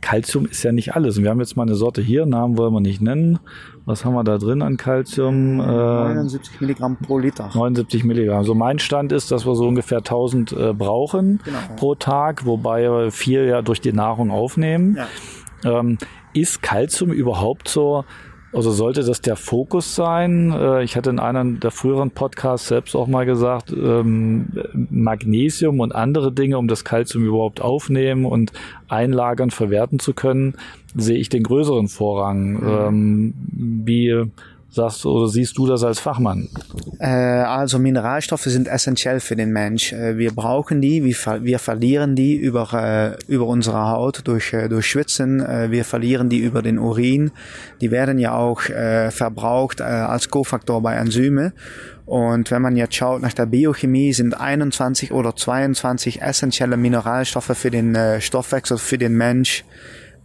Calcium 0.00 0.46
ist 0.46 0.62
ja 0.62 0.72
nicht 0.72 0.94
alles. 0.94 1.18
Und 1.18 1.24
wir 1.24 1.30
haben 1.30 1.40
jetzt 1.40 1.56
mal 1.56 1.64
eine 1.64 1.74
Sorte 1.74 2.00
hier, 2.00 2.26
Namen 2.26 2.56
wollen 2.56 2.72
wir 2.72 2.80
nicht 2.80 3.00
nennen. 3.00 3.38
Was 3.84 4.04
haben 4.04 4.14
wir 4.14 4.24
da 4.24 4.38
drin 4.38 4.62
an 4.62 4.76
Calcium? 4.76 5.56
79 5.58 6.60
Milligramm 6.60 6.96
pro 6.96 7.18
Liter. 7.18 7.50
79 7.54 8.04
Milligramm. 8.04 8.44
So 8.44 8.54
mein 8.54 8.78
Stand 8.78 9.12
ist, 9.12 9.30
dass 9.30 9.46
wir 9.46 9.54
so 9.54 9.66
ungefähr 9.66 9.98
1000 9.98 10.52
äh, 10.52 10.72
brauchen 10.72 11.40
genau. 11.44 11.58
pro 11.76 11.94
Tag, 11.94 12.44
wobei 12.44 12.82
wir 12.82 13.10
vier 13.10 13.44
ja 13.44 13.62
durch 13.62 13.80
die 13.80 13.92
Nahrung 13.92 14.30
aufnehmen. 14.30 14.98
Ja. 15.64 15.80
Ähm, 15.80 15.98
ist 16.34 16.62
Calcium 16.62 17.10
überhaupt 17.10 17.68
so 17.68 18.04
also 18.52 18.70
sollte 18.70 19.02
das 19.02 19.20
der 19.20 19.36
Fokus 19.36 19.94
sein? 19.94 20.52
Äh, 20.52 20.82
ich 20.82 20.96
hatte 20.96 21.10
in 21.10 21.18
einem 21.18 21.60
der 21.60 21.70
früheren 21.70 22.10
Podcasts 22.10 22.68
selbst 22.68 22.94
auch 22.94 23.06
mal 23.06 23.26
gesagt, 23.26 23.72
ähm, 23.72 24.48
Magnesium 24.90 25.80
und 25.80 25.94
andere 25.94 26.32
Dinge, 26.32 26.58
um 26.58 26.68
das 26.68 26.84
Kalzium 26.84 27.24
überhaupt 27.24 27.60
aufnehmen 27.60 28.24
und 28.24 28.52
einlagern, 28.88 29.50
verwerten 29.50 29.98
zu 29.98 30.14
können, 30.14 30.54
sehe 30.94 31.18
ich 31.18 31.28
den 31.28 31.42
größeren 31.42 31.88
Vorrang. 31.88 32.52
Mhm. 32.52 32.68
Ähm, 32.68 33.34
wie 33.84 34.30
sagst 34.70 35.06
oder 35.06 35.28
siehst 35.28 35.56
du 35.56 35.66
das 35.66 35.82
als 35.82 35.98
Fachmann? 35.98 36.48
Äh, 36.98 37.06
also 37.06 37.78
Mineralstoffe 37.78 38.44
sind 38.44 38.68
essentiell 38.68 39.20
für 39.20 39.36
den 39.36 39.50
Mensch. 39.50 39.92
Äh, 39.92 40.18
wir 40.18 40.32
brauchen 40.32 40.80
die, 40.80 41.04
wir, 41.04 41.14
ver 41.14 41.42
wir 41.42 41.58
verlieren 41.58 42.14
die 42.14 42.36
über, 42.36 42.72
äh, 42.74 43.32
über 43.32 43.46
unsere 43.46 43.88
Haut 43.88 44.26
durch, 44.26 44.54
durch 44.68 44.86
Schwitzen, 44.86 45.38
wir 45.38 45.84
verlieren 45.84 46.28
die 46.28 46.38
über 46.38 46.62
den 46.62 46.78
Urin. 46.78 47.30
Die 47.80 47.90
werden 47.90 48.18
ja 48.18 48.34
auch 48.34 48.62
verbraucht 48.62 49.80
als 49.80 50.28
Kofaktor 50.28 50.82
bei 50.82 50.94
Enzyme. 50.94 51.52
Und 52.06 52.50
wenn 52.50 52.62
man 52.62 52.76
jetzt 52.76 52.94
schaut 52.94 53.22
nach 53.22 53.32
der 53.32 53.46
Biochemie, 53.46 54.12
sind 54.12 54.38
21 54.38 55.12
oder 55.12 55.36
22 55.36 56.22
essentielle 56.22 56.76
Mineralstoffe 56.76 57.56
für 57.56 57.70
den 57.70 57.96
Stoffwechsel, 58.20 58.78
für 58.78 58.98
den 58.98 59.14
Mensch 59.14 59.64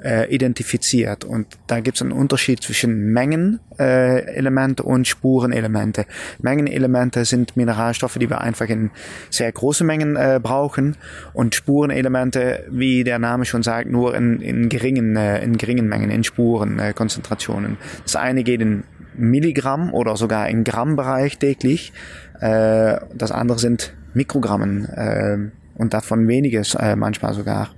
äh, 0.03 0.33
identifiziert. 0.33 1.23
Und 1.23 1.47
da 1.67 1.79
gibt 1.79 1.97
es 1.97 2.01
einen 2.01 2.11
Unterschied 2.11 2.61
zwischen 2.61 3.13
Mengenelemente 3.13 4.83
äh, 4.83 4.85
und 4.85 5.07
Spurenelemente. 5.07 6.05
Mengenelemente 6.41 7.25
sind 7.25 7.55
Mineralstoffe, 7.57 8.17
die 8.19 8.29
wir 8.29 8.41
einfach 8.41 8.67
in 8.67 8.91
sehr 9.29 9.51
großen 9.51 9.85
Mengen 9.85 10.15
äh, 10.15 10.39
brauchen. 10.41 10.97
Und 11.33 11.55
Spurenelemente, 11.55 12.65
wie 12.69 13.03
der 13.03 13.19
Name 13.19 13.45
schon 13.45 13.63
sagt, 13.63 13.89
nur 13.89 14.15
in, 14.15 14.41
in, 14.41 14.69
geringen, 14.69 15.15
äh, 15.15 15.43
in 15.43 15.57
geringen 15.57 15.87
Mengen, 15.87 16.09
in 16.09 16.23
Spurenkonzentrationen. 16.23 17.73
Äh, 17.73 17.77
das 18.03 18.15
eine 18.15 18.43
geht 18.43 18.61
in 18.61 18.83
Milligramm 19.15 19.93
oder 19.93 20.17
sogar 20.17 20.49
in 20.49 20.63
Grammbereich 20.63 21.37
täglich. 21.37 21.93
Äh, 22.39 22.99
das 23.13 23.31
andere 23.31 23.59
sind 23.59 23.93
Mikrogrammen 24.13 24.85
äh, 24.85 25.37
und 25.75 25.93
davon 25.93 26.27
weniges 26.27 26.75
äh, 26.75 26.95
manchmal 26.95 27.33
sogar. 27.33 27.69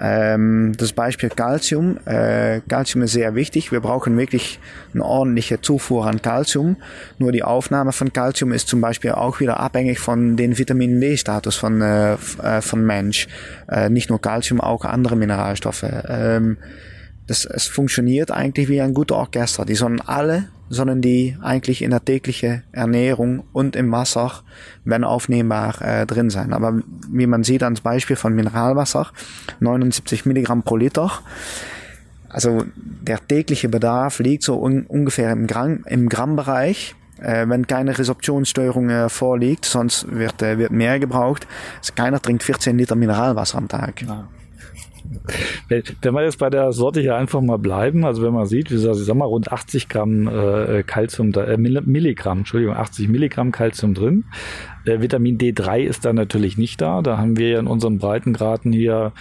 Ähm, 0.00 0.72
das 0.76 0.92
Beispiel 0.92 1.28
Calcium. 1.28 1.98
Äh, 2.06 2.60
Calcium 2.68 3.04
ist 3.04 3.12
sehr 3.12 3.34
wichtig. 3.34 3.72
Wir 3.72 3.80
brauchen 3.80 4.16
wirklich 4.18 4.58
eine 4.92 5.04
ordentliche 5.04 5.60
Zufuhr 5.60 6.06
an 6.06 6.20
Calcium. 6.20 6.76
Nur 7.18 7.32
die 7.32 7.42
Aufnahme 7.42 7.92
von 7.92 8.12
Calcium 8.12 8.52
ist 8.52 8.68
zum 8.68 8.80
Beispiel 8.80 9.12
auch 9.12 9.40
wieder 9.40 9.60
abhängig 9.60 9.98
von 9.98 10.36
den 10.36 10.58
Vitamin 10.58 11.00
D-Status 11.00 11.56
von, 11.56 11.80
äh, 11.80 12.14
äh, 12.14 12.60
von 12.60 12.84
Mensch. 12.84 13.28
Äh, 13.68 13.88
nicht 13.88 14.10
nur 14.10 14.20
Calcium, 14.20 14.60
auch 14.60 14.84
andere 14.84 15.16
Mineralstoffe. 15.16 15.86
Ähm, 16.08 16.56
das, 17.26 17.44
es 17.44 17.66
funktioniert 17.66 18.30
eigentlich 18.30 18.68
wie 18.68 18.80
ein 18.80 18.94
guter 18.94 19.16
Orchester. 19.16 19.64
Die 19.64 19.74
sollen 19.74 20.00
alle, 20.00 20.48
sollen 20.68 21.00
die 21.00 21.36
eigentlich 21.42 21.82
in 21.82 21.90
der 21.90 22.04
täglichen 22.04 22.62
Ernährung 22.72 23.44
und 23.52 23.76
im 23.76 23.90
Wasser, 23.92 24.42
wenn 24.84 25.04
aufnehmbar, 25.04 25.80
äh, 25.82 26.06
drin 26.06 26.30
sein. 26.30 26.52
Aber 26.52 26.80
wie 27.10 27.26
man 27.26 27.44
sieht 27.44 27.62
ans 27.62 27.80
Beispiel 27.80 28.16
von 28.16 28.34
Mineralwasser, 28.34 29.08
79 29.60 30.26
Milligramm 30.26 30.62
pro 30.62 30.76
Liter. 30.76 31.10
Also 32.28 32.64
der 32.74 33.26
tägliche 33.26 33.68
Bedarf 33.68 34.18
liegt 34.18 34.42
so 34.42 34.56
un 34.56 34.86
ungefähr 34.86 35.30
im, 35.32 35.46
Gramm, 35.46 35.84
im 35.86 36.08
Grammbereich. 36.08 36.96
Äh, 37.20 37.48
wenn 37.48 37.66
keine 37.66 37.96
Resorptionsstörung 37.96 38.90
äh, 38.90 39.08
vorliegt, 39.08 39.64
sonst 39.66 40.10
wird, 40.10 40.42
äh, 40.42 40.58
wird 40.58 40.72
mehr 40.72 40.98
gebraucht. 40.98 41.46
Also 41.78 41.92
keiner 41.94 42.20
trinkt 42.20 42.42
14 42.42 42.76
Liter 42.76 42.96
Mineralwasser 42.96 43.58
am 43.58 43.68
Tag. 43.68 44.02
Ja. 44.02 44.28
Wenn 45.68 46.14
wir 46.14 46.22
jetzt 46.22 46.38
bei 46.38 46.50
der 46.50 46.72
Sorte 46.72 47.00
hier 47.00 47.16
einfach 47.16 47.40
mal 47.40 47.58
bleiben, 47.58 48.04
also 48.04 48.22
wenn 48.22 48.32
man 48.32 48.46
sieht, 48.46 48.70
wie 48.70 48.74
gesagt, 48.74 48.96
ich 48.96 49.04
sag 49.04 49.16
mal 49.16 49.24
rund 49.24 49.52
80 49.52 49.88
Gramm 49.88 50.28
äh, 50.28 50.82
Calcium, 50.82 51.32
äh, 51.32 51.56
Milligramm, 51.56 52.38
Entschuldigung, 52.38 52.76
80 52.76 53.08
Milligramm 53.08 53.52
Calcium 53.52 53.94
drin. 53.94 54.24
Äh, 54.84 55.00
Vitamin 55.00 55.38
D3 55.38 55.80
ist 55.80 56.04
da 56.04 56.12
natürlich 56.12 56.58
nicht 56.58 56.80
da. 56.80 57.02
Da 57.02 57.18
haben 57.18 57.36
wir 57.36 57.48
ja 57.48 57.58
in 57.60 57.66
unseren 57.66 57.98
Breitengraden 57.98 58.72
hier 58.72 59.12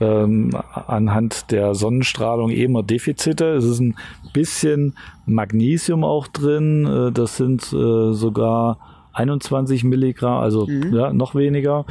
ähm, 0.00 0.50
anhand 0.74 1.50
der 1.50 1.74
Sonnenstrahlung 1.74 2.50
eh 2.50 2.64
immer 2.64 2.82
Defizite. 2.82 3.46
Es 3.54 3.64
ist 3.64 3.80
ein 3.80 3.96
bisschen 4.32 4.94
Magnesium 5.26 6.04
auch 6.04 6.26
drin. 6.26 6.86
Äh, 6.86 7.12
das 7.12 7.36
sind 7.36 7.62
äh, 7.72 8.12
sogar 8.12 8.78
21 9.12 9.84
Milligramm, 9.84 10.40
also 10.40 10.66
mhm. 10.66 10.94
ja, 10.94 11.12
noch 11.12 11.34
weniger 11.34 11.84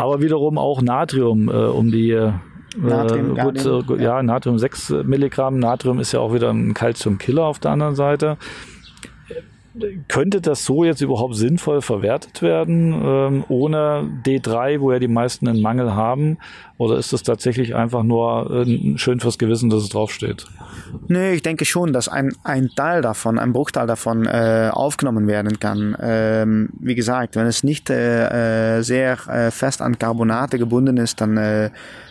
aber 0.00 0.20
wiederum 0.20 0.58
auch 0.58 0.82
Natrium 0.82 1.48
äh, 1.48 1.52
um 1.52 1.90
die 1.90 2.10
äh, 2.10 2.32
Natrium, 2.76 3.36
gut, 3.36 3.98
äh, 3.98 4.02
ja. 4.02 4.16
ja, 4.16 4.22
Natrium 4.22 4.58
6 4.58 4.90
Milligramm. 5.04 5.58
Natrium 5.58 5.98
ist 5.98 6.12
ja 6.12 6.20
auch 6.20 6.32
wieder 6.32 6.50
ein 6.50 6.74
Calcium-Killer 6.74 7.44
auf 7.44 7.58
der 7.58 7.72
anderen 7.72 7.94
Seite. 7.96 8.36
Könnte 10.08 10.40
das 10.40 10.64
so 10.64 10.84
jetzt 10.84 11.00
überhaupt 11.00 11.34
sinnvoll 11.36 11.82
verwertet 11.82 12.42
werden, 12.42 12.92
ähm, 12.92 13.44
ohne 13.48 14.08
D3, 14.24 14.80
wo 14.80 14.92
ja 14.92 14.98
die 14.98 15.08
meisten 15.08 15.48
einen 15.48 15.60
Mangel 15.60 15.94
haben? 15.94 16.38
Oder 16.78 16.96
ist 16.96 17.12
das 17.12 17.22
tatsächlich 17.22 17.74
einfach 17.74 18.02
nur 18.02 18.66
äh, 18.66 18.96
schön 18.96 19.20
fürs 19.20 19.38
Gewissen, 19.38 19.68
dass 19.68 19.82
es 19.82 19.90
draufsteht? 19.90 20.46
Nee, 21.08 21.32
ich 21.32 21.42
denke 21.42 21.64
schon, 21.64 21.92
dass 21.92 22.08
ein, 22.08 22.32
ein 22.42 22.70
Teil 22.74 23.02
davon, 23.02 23.38
ein 23.38 23.52
Bruchteil 23.52 23.86
davon 23.86 24.26
äh, 24.26 24.70
aufgenommen 24.72 25.26
werden 25.26 25.60
kann. 25.60 25.96
Ähm, 26.00 26.70
wie 26.80 26.94
gesagt, 26.94 27.36
wenn 27.36 27.46
es 27.46 27.64
nicht 27.64 27.90
äh, 27.90 28.78
äh 28.78 28.82
sehr 28.82 29.18
äh, 29.28 29.50
fest 29.50 29.82
an 29.82 29.98
Carbonate 29.98 30.58
gebunden 30.58 30.96
ist, 30.96 31.20
dann 31.20 31.36
äh, 31.36 31.70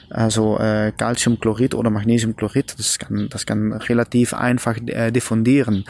also 0.09 0.57
äh, 0.57 0.91
Calciumchlorid 0.95 1.75
oder 1.75 1.89
Magnesiumchlorid, 1.89 2.75
das 2.77 2.97
kann, 2.97 3.27
das 3.29 3.45
kann 3.45 3.73
relativ 3.73 4.34
einfach 4.34 4.77
äh, 4.88 5.12
diffundieren. 5.12 5.86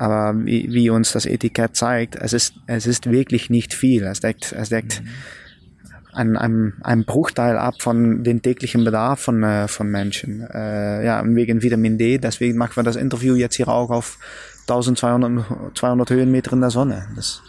Aber 0.00 0.34
wie, 0.46 0.72
wie 0.72 0.88
uns 0.88 1.12
das 1.12 1.26
Etikett 1.26 1.76
zeigt, 1.76 2.16
es 2.16 2.32
ist, 2.32 2.54
es 2.66 2.86
ist 2.86 3.10
wirklich 3.10 3.50
nicht 3.50 3.74
viel. 3.74 4.04
Es 4.04 4.20
deckt, 4.20 4.50
es 4.50 4.70
deckt 4.70 5.02
einen, 6.14 6.38
einen, 6.38 6.72
einen 6.82 7.04
Bruchteil 7.04 7.58
ab 7.58 7.74
von 7.80 8.24
den 8.24 8.40
täglichen 8.40 8.82
Bedarf 8.82 9.20
von, 9.20 9.42
äh, 9.42 9.68
von 9.68 9.90
Menschen. 9.90 10.40
Äh, 10.54 11.04
ja, 11.04 11.20
und 11.20 11.36
wegen 11.36 11.62
Vitamin 11.62 11.98
D, 11.98 12.16
deswegen 12.16 12.56
machen 12.56 12.76
wir 12.76 12.82
das 12.82 12.96
Interview 12.96 13.34
jetzt 13.34 13.56
hier 13.56 13.68
auch 13.68 13.90
auf 13.90 14.18
1200 14.62 15.76
200 15.76 16.08
Höhenmeter 16.08 16.54
in 16.54 16.62
der 16.62 16.70
Sonne. 16.70 17.06
Das, 17.14 17.42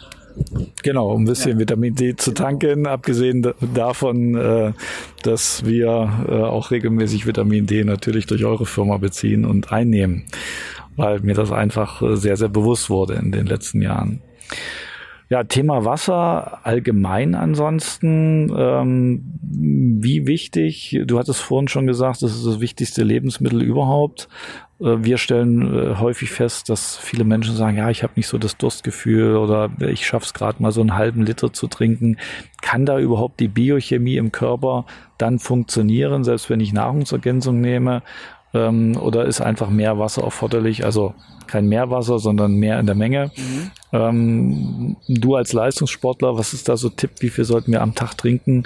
Genau, 0.82 1.12
um 1.12 1.22
ein 1.22 1.26
bisschen 1.26 1.52
ja. 1.52 1.58
Vitamin 1.58 1.94
D 1.94 2.16
zu 2.16 2.32
tanken, 2.32 2.86
abgesehen 2.86 3.52
davon, 3.74 4.34
äh, 4.34 4.72
dass 5.22 5.64
wir 5.66 5.88
äh, 6.26 6.32
auch 6.32 6.70
regelmäßig 6.70 7.26
Vitamin 7.26 7.66
D 7.66 7.84
natürlich 7.84 8.26
durch 8.26 8.44
eure 8.46 8.64
Firma 8.64 8.96
beziehen 8.96 9.44
und 9.44 9.72
einnehmen 9.72 10.24
weil 10.96 11.20
mir 11.20 11.34
das 11.34 11.52
einfach 11.52 12.02
äh, 12.02 12.16
sehr, 12.16 12.36
sehr 12.36 12.48
bewusst 12.48 12.90
wurde 12.90 13.14
in 13.14 13.32
den 13.32 13.46
letzten 13.46 13.82
Jahren. 13.82 14.20
Ja, 15.32 15.44
Thema 15.44 15.86
Wasser 15.86 16.60
allgemein 16.66 17.34
ansonsten. 17.34 18.52
Ähm, 18.54 19.22
wie 19.40 20.26
wichtig, 20.26 21.00
du 21.06 21.18
hattest 21.18 21.40
vorhin 21.40 21.68
schon 21.68 21.86
gesagt, 21.86 22.20
das 22.20 22.34
ist 22.34 22.44
das 22.44 22.60
wichtigste 22.60 23.02
Lebensmittel 23.02 23.62
überhaupt. 23.62 24.28
Äh, 24.78 24.96
wir 25.04 25.16
stellen 25.16 25.74
äh, 25.74 25.96
häufig 25.96 26.30
fest, 26.30 26.68
dass 26.68 26.98
viele 26.98 27.24
Menschen 27.24 27.56
sagen, 27.56 27.78
ja, 27.78 27.88
ich 27.88 28.02
habe 28.02 28.12
nicht 28.16 28.26
so 28.26 28.36
das 28.36 28.58
Durstgefühl 28.58 29.36
oder 29.36 29.70
ich 29.80 30.06
schaff's 30.06 30.34
gerade 30.34 30.62
mal 30.62 30.72
so 30.72 30.82
einen 30.82 30.96
halben 30.96 31.24
Liter 31.24 31.52
zu 31.52 31.66
trinken. 31.66 32.18
Kann 32.60 32.84
da 32.84 32.98
überhaupt 32.98 33.40
die 33.40 33.48
Biochemie 33.48 34.16
im 34.16 34.32
Körper 34.32 34.84
dann 35.16 35.38
funktionieren, 35.38 36.24
selbst 36.24 36.50
wenn 36.50 36.60
ich 36.60 36.74
Nahrungsergänzung 36.74 37.58
nehme? 37.60 38.02
Ähm, 38.54 38.96
oder 38.96 39.24
ist 39.24 39.40
einfach 39.40 39.70
mehr 39.70 39.98
Wasser 39.98 40.22
erforderlich? 40.22 40.84
Also 40.84 41.14
kein 41.46 41.68
Meerwasser, 41.68 42.18
sondern 42.18 42.54
mehr 42.54 42.80
in 42.80 42.86
der 42.86 42.94
Menge. 42.94 43.30
Mhm. 43.36 43.70
Ähm, 43.92 44.96
du 45.08 45.34
als 45.34 45.52
Leistungssportler, 45.52 46.38
was 46.38 46.54
ist 46.54 46.68
da 46.68 46.76
so 46.76 46.88
Tipp? 46.88 47.10
Wie 47.20 47.28
viel 47.28 47.44
sollten 47.44 47.72
wir 47.72 47.82
am 47.82 47.94
Tag 47.94 48.16
trinken? 48.16 48.64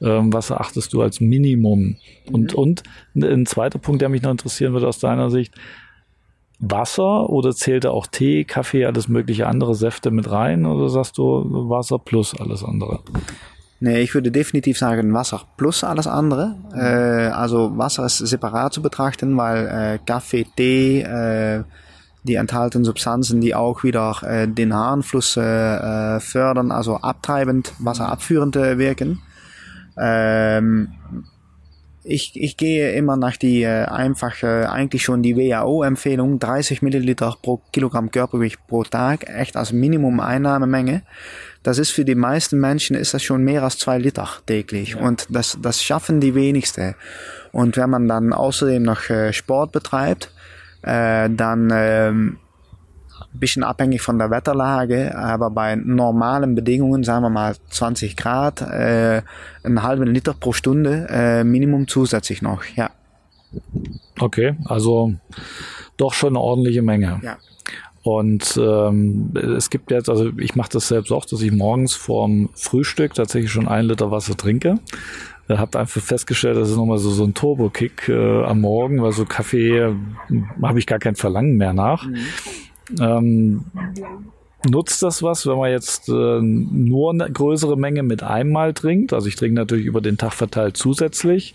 Ähm, 0.00 0.32
was 0.32 0.50
erachtest 0.50 0.92
du 0.92 1.02
als 1.02 1.20
Minimum? 1.20 1.80
Mhm. 1.80 1.96
Und, 2.34 2.54
und 2.54 2.82
ein 3.16 3.46
zweiter 3.46 3.78
Punkt, 3.78 4.02
der 4.02 4.08
mich 4.08 4.22
noch 4.22 4.30
interessieren 4.30 4.72
würde 4.72 4.88
aus 4.88 4.98
deiner 4.98 5.30
Sicht. 5.30 5.54
Wasser 6.60 7.30
oder 7.30 7.52
zählt 7.52 7.84
da 7.84 7.90
auch 7.90 8.06
Tee, 8.06 8.44
Kaffee, 8.44 8.84
alles 8.84 9.08
mögliche 9.08 9.46
andere 9.46 9.74
Säfte 9.74 10.10
mit 10.10 10.30
rein 10.30 10.66
oder 10.66 10.88
sagst 10.88 11.18
du 11.18 11.44
Wasser 11.68 11.98
plus 11.98 12.38
alles 12.38 12.64
andere? 12.64 13.00
Nee, 13.80 14.00
ich 14.00 14.12
würde 14.14 14.32
definitiv 14.32 14.76
sagen 14.76 15.14
Wasser 15.14 15.42
plus 15.56 15.84
alles 15.84 16.06
andere. 16.08 16.56
Äh, 16.74 17.32
also 17.32 17.78
Wasser 17.78 18.06
ist 18.06 18.18
separat 18.18 18.72
zu 18.72 18.82
betrachten, 18.82 19.36
weil 19.36 19.66
äh, 19.66 19.98
Kaffee, 20.04 20.46
Tee, 20.56 21.02
äh, 21.02 21.62
die 22.24 22.34
enthalten 22.34 22.84
Substanzen, 22.84 23.40
die 23.40 23.54
auch 23.54 23.84
wieder 23.84 24.16
äh, 24.22 24.48
den 24.48 24.74
Harnfluss 24.74 25.36
äh, 25.36 26.20
fördern, 26.20 26.72
also 26.72 26.96
abtreibend, 26.96 27.72
wasserabführend 27.78 28.56
äh, 28.56 28.78
wirken. 28.78 29.20
Ähm, 29.96 30.88
ich, 32.04 32.32
ich 32.34 32.56
gehe 32.56 32.92
immer 32.92 33.16
nach 33.16 33.36
die 33.36 33.62
äh, 33.62 33.84
einfache, 33.84 34.70
eigentlich 34.70 35.02
schon 35.02 35.22
die 35.22 35.36
WHO-Empfehlung, 35.36 36.38
30 36.38 36.82
Milliliter 36.82 37.36
pro 37.42 37.60
Kilogramm 37.72 38.10
Körpergewicht 38.10 38.66
pro 38.66 38.84
Tag, 38.84 39.28
echt 39.28 39.56
als 39.56 39.72
Minimum 39.72 40.20
Einnahmemenge 40.20 41.02
das 41.62 41.78
ist 41.78 41.90
für 41.90 42.04
die 42.04 42.14
meisten 42.14 42.58
Menschen 42.60 42.96
ist 42.96 43.14
das 43.14 43.22
schon 43.22 43.42
mehr 43.42 43.62
als 43.62 43.78
zwei 43.78 43.98
Liter 43.98 44.28
täglich 44.46 44.90
ja. 44.90 45.00
und 45.00 45.26
das, 45.28 45.58
das 45.60 45.82
schaffen 45.82 46.20
die 46.20 46.34
wenigsten. 46.34 46.94
Und 47.52 47.76
wenn 47.76 47.90
man 47.90 48.08
dann 48.08 48.32
außerdem 48.32 48.82
noch 48.82 49.10
äh, 49.10 49.32
Sport 49.32 49.72
betreibt, 49.72 50.32
äh, 50.82 51.28
dann 51.30 51.70
ähm, 51.72 52.38
bisschen 53.32 53.62
abhängig 53.62 54.02
von 54.02 54.18
der 54.18 54.30
Wetterlage, 54.30 55.16
aber 55.16 55.50
bei 55.50 55.76
normalen 55.76 56.54
Bedingungen, 56.54 57.04
sagen 57.04 57.22
wir 57.22 57.30
mal 57.30 57.56
20 57.70 58.16
Grad, 58.16 58.62
äh, 58.62 59.22
einen 59.62 59.82
halben 59.82 60.06
Liter 60.06 60.34
pro 60.34 60.52
Stunde 60.52 61.06
äh, 61.10 61.44
Minimum 61.44 61.88
zusätzlich 61.88 62.42
noch, 62.42 62.64
ja. 62.76 62.90
Okay, 64.20 64.56
also 64.66 65.14
doch 65.96 66.14
schon 66.14 66.30
eine 66.30 66.40
ordentliche 66.40 66.82
Menge. 66.82 67.20
Ja. 67.22 67.36
Und 68.02 68.58
ähm, 68.62 69.34
es 69.34 69.70
gibt 69.70 69.90
jetzt, 69.90 70.08
also 70.08 70.30
ich 70.38 70.54
mache 70.54 70.70
das 70.72 70.88
selbst 70.88 71.12
auch, 71.12 71.26
dass 71.26 71.42
ich 71.42 71.52
morgens 71.52 71.94
vorm 71.94 72.48
Frühstück 72.54 73.14
tatsächlich 73.14 73.50
schon 73.50 73.68
ein 73.68 73.84
Liter 73.84 74.10
Wasser 74.10 74.36
trinke. 74.36 74.78
Äh, 75.48 75.56
habe 75.56 75.78
einfach 75.78 76.00
festgestellt, 76.00 76.56
das 76.56 76.70
ist 76.70 76.76
nochmal 76.76 76.98
so, 76.98 77.10
so 77.10 77.24
ein 77.24 77.34
Turbo-Kick 77.34 78.08
äh, 78.08 78.44
am 78.44 78.60
Morgen, 78.60 79.02
weil 79.02 79.12
so 79.12 79.24
Kaffee 79.24 79.78
äh, 79.78 79.94
habe 80.62 80.78
ich 80.78 80.86
gar 80.86 80.98
kein 80.98 81.16
Verlangen 81.16 81.56
mehr 81.56 81.72
nach. 81.72 82.06
Mhm. 82.06 82.16
Ähm, 83.00 83.64
nutzt 84.68 85.02
das 85.02 85.22
was, 85.22 85.46
wenn 85.46 85.58
man 85.58 85.70
jetzt 85.70 86.08
äh, 86.08 86.40
nur 86.40 87.12
eine 87.12 87.30
größere 87.30 87.76
Menge 87.76 88.02
mit 88.02 88.22
einmal 88.22 88.74
trinkt? 88.74 89.12
Also 89.12 89.28
ich 89.28 89.36
trinke 89.36 89.54
natürlich 89.54 89.86
über 89.86 90.00
den 90.00 90.18
Tag 90.18 90.32
verteilt 90.32 90.76
zusätzlich. 90.76 91.54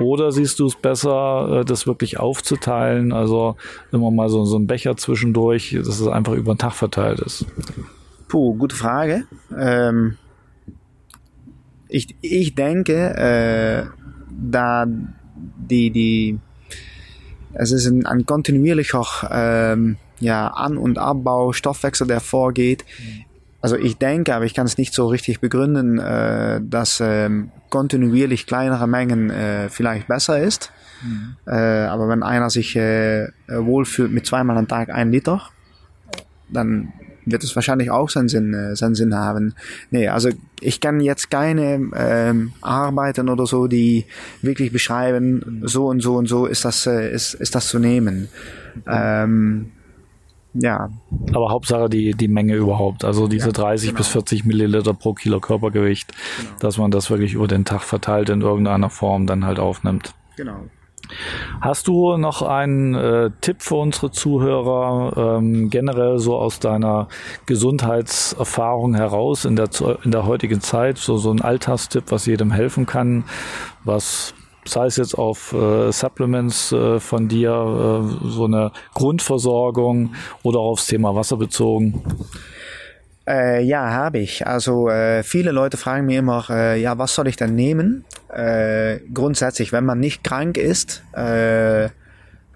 Oder 0.00 0.32
siehst 0.32 0.58
du 0.58 0.66
es 0.66 0.74
besser, 0.74 1.60
äh, 1.60 1.64
das 1.64 1.86
wirklich 1.86 2.18
aufzuteilen? 2.18 3.12
Also 3.12 3.56
immer 3.92 4.10
mal 4.10 4.28
so, 4.28 4.44
so 4.44 4.58
ein 4.58 4.66
Becher 4.66 4.96
zwischendurch, 4.96 5.76
dass 5.78 6.00
es 6.00 6.06
einfach 6.06 6.32
über 6.32 6.54
den 6.54 6.58
Tag 6.58 6.72
verteilt 6.72 7.20
ist. 7.20 7.46
Puh, 8.28 8.54
gute 8.54 8.74
Frage. 8.74 9.24
Ähm, 9.56 10.16
ich, 11.88 12.16
ich 12.22 12.54
denke, 12.54 12.94
äh, 12.94 13.86
da 14.30 14.86
die, 14.86 15.90
die, 15.90 16.38
es 17.52 17.72
ist 17.72 17.86
ein, 17.86 18.06
ein 18.06 18.24
kontinuierlicher 18.24 19.04
ähm, 19.30 19.96
ja, 20.22 20.48
An- 20.48 20.78
und 20.78 20.98
Abbau, 20.98 21.52
Stoffwechsel, 21.52 22.06
der 22.06 22.20
vorgeht. 22.20 22.84
Also 23.60 23.76
ich 23.76 23.96
denke, 23.96 24.34
aber 24.34 24.44
ich 24.44 24.54
kann 24.54 24.66
es 24.66 24.78
nicht 24.78 24.92
so 24.92 25.06
richtig 25.06 25.40
begründen, 25.40 25.98
äh, 25.98 26.60
dass 26.62 27.00
ähm, 27.00 27.50
kontinuierlich 27.70 28.46
kleinere 28.46 28.88
Mengen 28.88 29.30
äh, 29.30 29.68
vielleicht 29.68 30.08
besser 30.08 30.40
ist. 30.40 30.72
Mhm. 31.02 31.36
Äh, 31.46 31.84
aber 31.84 32.08
wenn 32.08 32.22
einer 32.22 32.50
sich 32.50 32.74
äh, 32.76 33.28
wohlfühlt 33.48 34.12
mit 34.12 34.26
zweimal 34.26 34.56
am 34.58 34.66
Tag 34.66 34.90
ein 34.90 35.12
Liter, 35.12 35.42
dann 36.48 36.92
wird 37.24 37.44
es 37.44 37.54
wahrscheinlich 37.54 37.90
auch 37.90 38.10
seinen 38.10 38.28
Sinn, 38.28 38.52
äh, 38.52 38.74
seinen 38.74 38.94
Sinn 38.94 39.14
haben. 39.14 39.54
Nee, 39.90 40.08
also 40.08 40.28
ich 40.60 40.80
kann 40.80 41.00
jetzt 41.00 41.30
keine 41.30 41.90
ähm, 41.94 42.52
Arbeiten 42.62 43.28
oder 43.28 43.46
so, 43.46 43.68
die 43.68 44.06
wirklich 44.42 44.72
beschreiben, 44.72 45.62
so 45.64 45.86
und 45.86 46.00
so 46.00 46.16
und 46.16 46.26
so 46.26 46.46
ist 46.46 46.64
das, 46.64 46.86
äh, 46.86 47.12
ist, 47.12 47.34
ist 47.34 47.54
das 47.54 47.68
zu 47.68 47.78
nehmen. 47.78 48.28
Ähm, 48.88 49.70
ja. 50.54 50.90
Aber 51.32 51.50
Hauptsache 51.50 51.88
die, 51.88 52.12
die 52.12 52.28
Menge 52.28 52.54
überhaupt, 52.54 53.04
also 53.04 53.28
diese 53.28 53.46
ja, 53.46 53.52
30 53.52 53.90
genau. 53.90 53.98
bis 53.98 54.08
40 54.08 54.44
Milliliter 54.44 54.94
pro 54.94 55.14
Kilo 55.14 55.40
Körpergewicht, 55.40 56.12
genau. 56.12 56.50
dass 56.60 56.78
man 56.78 56.90
das 56.90 57.10
wirklich 57.10 57.34
über 57.34 57.48
den 57.48 57.64
Tag 57.64 57.82
verteilt 57.82 58.28
in 58.28 58.42
irgendeiner 58.42 58.90
Form 58.90 59.26
dann 59.26 59.44
halt 59.44 59.58
aufnimmt. 59.58 60.14
Genau. 60.36 60.64
Hast 61.60 61.88
du 61.88 62.16
noch 62.16 62.42
einen 62.42 62.94
äh, 62.94 63.30
Tipp 63.40 63.62
für 63.62 63.74
unsere 63.76 64.10
Zuhörer, 64.10 65.38
ähm, 65.38 65.68
generell 65.68 66.18
so 66.18 66.36
aus 66.36 66.58
deiner 66.58 67.08
Gesundheitserfahrung 67.46 68.94
heraus 68.94 69.44
in 69.44 69.56
der, 69.56 69.68
in 70.04 70.10
der 70.10 70.26
heutigen 70.26 70.60
Zeit, 70.60 70.98
so, 70.98 71.18
so 71.18 71.30
ein 71.30 71.40
Alltagstipp, 71.40 72.04
was 72.08 72.26
jedem 72.26 72.50
helfen 72.50 72.86
kann, 72.86 73.24
was 73.84 74.34
sei 74.64 74.86
es 74.86 74.96
jetzt 74.96 75.14
auf 75.14 75.52
äh, 75.52 75.90
Supplements 75.92 76.72
äh, 76.72 77.00
von 77.00 77.28
dir, 77.28 77.50
äh, 77.50 78.28
so 78.28 78.44
eine 78.44 78.72
Grundversorgung 78.94 80.14
oder 80.42 80.60
aufs 80.60 80.86
Thema 80.86 81.14
Wasser 81.14 81.36
bezogen? 81.36 82.02
Äh, 83.26 83.62
ja, 83.62 83.90
habe 83.90 84.18
ich. 84.18 84.46
Also 84.46 84.88
äh, 84.88 85.22
viele 85.22 85.52
Leute 85.52 85.76
fragen 85.76 86.06
mir 86.06 86.18
immer, 86.18 86.44
äh, 86.50 86.80
ja, 86.80 86.98
was 86.98 87.14
soll 87.14 87.28
ich 87.28 87.36
denn 87.36 87.54
nehmen? 87.54 88.04
Äh, 88.28 88.98
grundsätzlich, 89.12 89.72
wenn 89.72 89.84
man 89.84 90.00
nicht 90.00 90.24
krank 90.24 90.56
ist, 90.56 91.02
äh, 91.12 91.88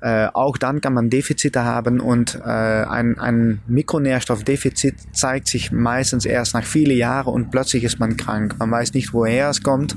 äh, 0.07 0.29
auch 0.35 0.57
dann 0.57 0.81
kann 0.81 0.95
man 0.95 1.11
Defizite 1.11 1.65
haben 1.65 1.99
und 1.99 2.37
äh, 2.37 2.49
ein, 2.49 3.19
ein 3.19 3.61
Mikronährstoffdefizit 3.67 4.95
zeigt 5.11 5.49
sich 5.49 5.73
meistens 5.73 6.25
erst 6.27 6.55
nach 6.55 6.63
vielen 6.63 6.97
Jahren 6.97 7.35
und 7.35 7.51
plötzlich 7.51 7.83
ist 7.83 7.99
man 7.99 8.17
krank. 8.17 8.55
Man 8.61 8.71
weiß 8.71 8.95
nicht, 8.95 9.13
woher 9.13 9.51
es 9.51 9.65
kommt. 9.65 9.97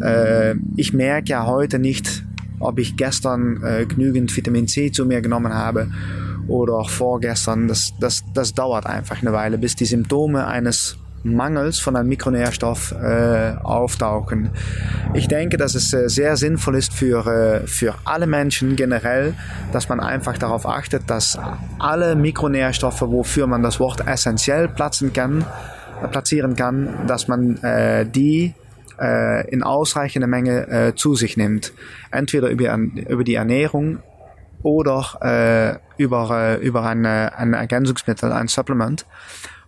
Äh, 0.00 0.54
ich 0.76 0.94
merke 0.94 1.28
ja 1.28 1.44
heute 1.44 1.78
nicht, 1.78 2.24
ob 2.58 2.78
ich 2.78 2.96
gestern 2.96 3.62
äh, 3.62 3.84
genügend 3.84 4.34
Vitamin 4.34 4.66
C 4.66 4.90
zu 4.90 5.04
mir 5.04 5.20
genommen 5.20 5.52
habe 5.52 5.90
oder 6.48 6.72
auch 6.76 6.88
vorgestern. 6.88 7.68
Das, 7.68 7.92
das, 8.00 8.24
das 8.32 8.54
dauert 8.54 8.86
einfach 8.86 9.20
eine 9.20 9.34
Weile, 9.34 9.58
bis 9.58 9.76
die 9.76 9.84
Symptome 9.84 10.46
eines 10.46 10.96
Mangels 11.24 11.78
von 11.78 11.96
einem 11.96 12.08
Mikronährstoff 12.08 12.92
äh, 12.92 13.54
auftauchen. 13.62 14.50
Ich 15.14 15.26
denke, 15.26 15.56
dass 15.56 15.74
es 15.74 15.92
äh, 15.92 16.08
sehr 16.08 16.36
sinnvoll 16.36 16.76
ist 16.76 16.92
für, 16.92 17.26
äh, 17.26 17.66
für 17.66 17.94
alle 18.04 18.26
Menschen 18.26 18.76
generell, 18.76 19.34
dass 19.72 19.88
man 19.88 20.00
einfach 20.00 20.38
darauf 20.38 20.66
achtet, 20.66 21.08
dass 21.08 21.38
alle 21.78 22.14
Mikronährstoffe, 22.14 23.00
wofür 23.00 23.46
man 23.46 23.62
das 23.62 23.80
Wort 23.80 24.06
essentiell 24.06 24.68
platzen 24.68 25.12
kann, 25.12 25.44
äh, 26.02 26.08
platzieren 26.08 26.56
kann, 26.56 27.06
dass 27.06 27.28
man 27.28 27.56
äh, 27.62 28.06
die 28.06 28.54
äh, 29.00 29.48
in 29.48 29.62
ausreichender 29.62 30.28
Menge 30.28 30.92
zu 30.96 31.14
sich 31.14 31.36
nimmt. 31.36 31.72
Entweder 32.10 32.48
über, 32.48 32.76
über 32.76 33.24
die 33.24 33.34
Ernährung 33.34 33.98
oder 34.62 35.80
über, 35.98 36.58
über 36.60 36.82
ein, 36.84 37.04
ein 37.04 37.52
Ergänzungsmittel, 37.52 38.32
ein 38.32 38.48
Supplement. 38.48 39.04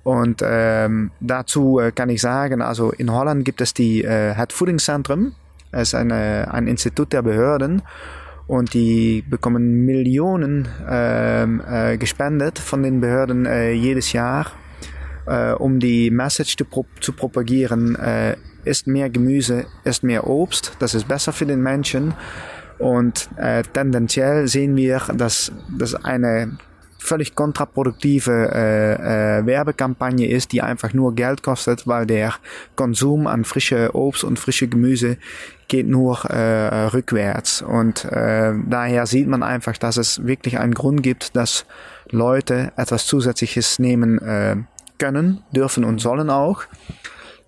Und 0.07 0.41
ähm, 0.41 1.11
dazu 1.19 1.81
äh, 1.81 1.91
kann 1.91 2.11
ich 2.11 2.21
sagen, 2.21 2.63
also 2.63 2.93
in 2.93 3.11
Holland 3.11 3.45
gibt 3.45 3.61
es 3.61 3.75
die 3.75 4.05
äh, 4.05 4.37
Voedingszentrum. 4.37 5.33
Es 5.73 5.89
ist 5.89 5.95
eine, 5.97 6.47
ein 6.55 6.69
Institut 6.69 7.13
der 7.13 7.23
Behörden 7.23 7.83
und 8.47 8.73
die 8.73 9.25
bekommen 9.29 9.85
Millionen 9.85 10.69
ähm, 10.89 11.61
äh, 11.69 11.99
gespendet 11.99 12.61
von 12.61 12.85
den 12.85 13.01
Behörden 13.01 13.47
äh, 13.47 13.73
jedes 13.73 14.13
Jahr, 14.13 14.53
äh, 15.27 15.51
um 15.55 15.81
die 15.81 16.13
Message 16.13 16.57
zu, 16.57 16.65
pro 16.65 16.87
zu 17.01 17.13
propagieren. 17.13 17.97
Äh, 17.97 18.37
isst 18.65 18.87
mehr 18.87 19.11
Gemüse, 19.11 19.67
isst 19.83 20.05
mehr 20.05 20.29
Obst, 20.29 20.77
das 20.79 20.95
ist 20.95 21.09
besser 21.09 21.33
für 21.33 21.47
den 21.47 21.65
Menschen. 21.65 22.15
Und 22.79 23.29
äh, 23.39 23.65
tendenziell 23.65 24.47
sehen 24.47 24.77
wir, 24.77 25.03
dass 25.17 25.51
das 25.77 25.97
eine 25.97 26.59
völlig 27.07 27.35
kontraproduktive 27.35 28.51
äh, 28.53 29.39
äh, 29.39 29.47
Werbekampagne 29.47 30.29
ist, 30.29 30.53
die 30.53 30.63
einfach 30.63 30.93
nur 30.93 31.15
Geld 31.15 31.43
kostet, 31.43 31.87
weil 31.87 32.07
der 32.07 32.35
Konsum 32.75 33.27
an 33.27 33.45
frische 33.45 33.95
Obst 33.95 34.25
und 34.25 34.39
frische 34.39 34.69
Gemüse 34.69 35.19
geht 35.69 35.89
nur 35.89 36.25
äh, 36.27 36.87
rückwärts. 36.87 37.63
Und 37.63 38.05
äh, 38.05 38.53
daher 38.69 39.07
sieht 39.07 39.29
man 39.29 39.43
einfach, 39.43 39.79
dass 39.79 39.97
es 39.97 40.27
wirklich 40.27 40.59
einen 40.59 40.75
Grund 40.75 41.03
gibt, 41.03 41.37
dass 41.37 41.65
Leute 42.11 42.73
etwas 42.77 43.07
Zusätzliches 43.07 43.79
nehmen 43.79 44.19
äh, 44.19 44.57
können, 44.99 45.43
dürfen 45.53 45.85
und 45.85 46.01
sollen 46.01 46.31
auch. 46.31 46.63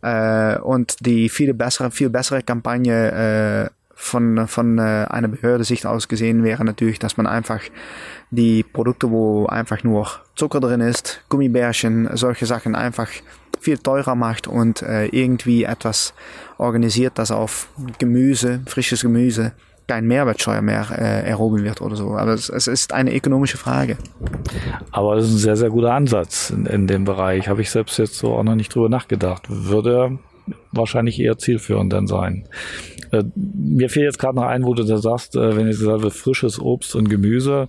Äh, 0.03 0.59
und 0.59 1.05
die 1.07 1.29
viel 1.29 1.55
bessere, 1.55 1.91
viel 1.91 2.11
bessere 2.11 2.43
Kampagne 2.43 3.71
äh, 3.71 3.78
von, 4.01 4.47
von 4.47 4.79
äh, 4.79 5.07
einer 5.11 5.27
Behörde 5.27 5.65
Sicht 5.65 5.85
aus 5.85 6.07
gesehen 6.07 6.45
wäre 6.45 6.65
natürlich, 6.65 7.01
dass 7.01 7.17
man 7.17 7.27
einfach 7.27 7.61
die 8.31 8.63
Produkte, 8.63 9.11
wo 9.11 9.47
einfach 9.47 9.83
nur 9.83 10.07
Zucker 10.37 10.61
drin 10.61 10.81
ist, 10.81 11.21
Gummibärchen, 11.29 12.09
solche 12.17 12.47
Sachen 12.47 12.77
einfach 12.77 13.09
viel 13.59 13.77
teurer 13.77 14.15
macht 14.15 14.47
und 14.47 14.83
äh, 14.83 15.07
irgendwie 15.07 15.65
etwas 15.65 16.15
organisiert, 16.59 17.15
das 17.17 17.33
auf 17.33 17.67
Gemüse, 17.99 18.61
frisches 18.67 19.03
Gemüse, 19.03 19.53
kein 19.89 20.07
Mehrwertsteuer 20.07 20.63
mehr 20.63 20.87
äh, 20.93 21.29
erhoben 21.29 21.65
wird 21.65 21.81
oder 21.81 21.97
so. 21.97 22.17
Aber 22.17 22.35
es, 22.35 22.49
es, 22.49 22.69
ist 22.69 22.93
eine 22.93 23.13
ökonomische 23.13 23.57
Frage. 23.57 23.99
Aber 24.93 25.17
es 25.17 25.27
ist 25.27 25.33
ein 25.33 25.39
sehr, 25.39 25.57
sehr 25.57 25.71
guter 25.71 25.93
Ansatz 25.93 26.51
in, 26.51 26.67
in 26.67 26.87
dem 26.87 27.05
Bereich. 27.05 27.49
Habe 27.49 27.63
ich 27.63 27.71
selbst 27.71 27.99
jetzt 27.99 28.15
so 28.15 28.35
auch 28.35 28.45
noch 28.45 28.55
nicht 28.55 28.73
drüber 28.73 28.89
nachgedacht. 28.89 29.47
Würde 29.49 30.21
wahrscheinlich 30.73 31.21
eher 31.21 31.39
zielführend 31.39 31.93
dann 31.93 32.07
sein. 32.07 32.49
Äh, 33.11 33.25
mir 33.35 33.89
fehlt 33.89 34.07
jetzt 34.07 34.19
gerade 34.19 34.37
noch 34.37 34.45
ein, 34.45 34.65
wo 34.65 34.75
du 34.75 34.85
da 34.85 34.99
sagst, 34.99 35.37
äh, 35.37 35.57
wenn 35.57 35.69
ich 35.69 35.79
sage, 35.79 36.11
frisches 36.11 36.61
Obst 36.61 36.95
und 36.95 37.09
Gemüse. 37.09 37.69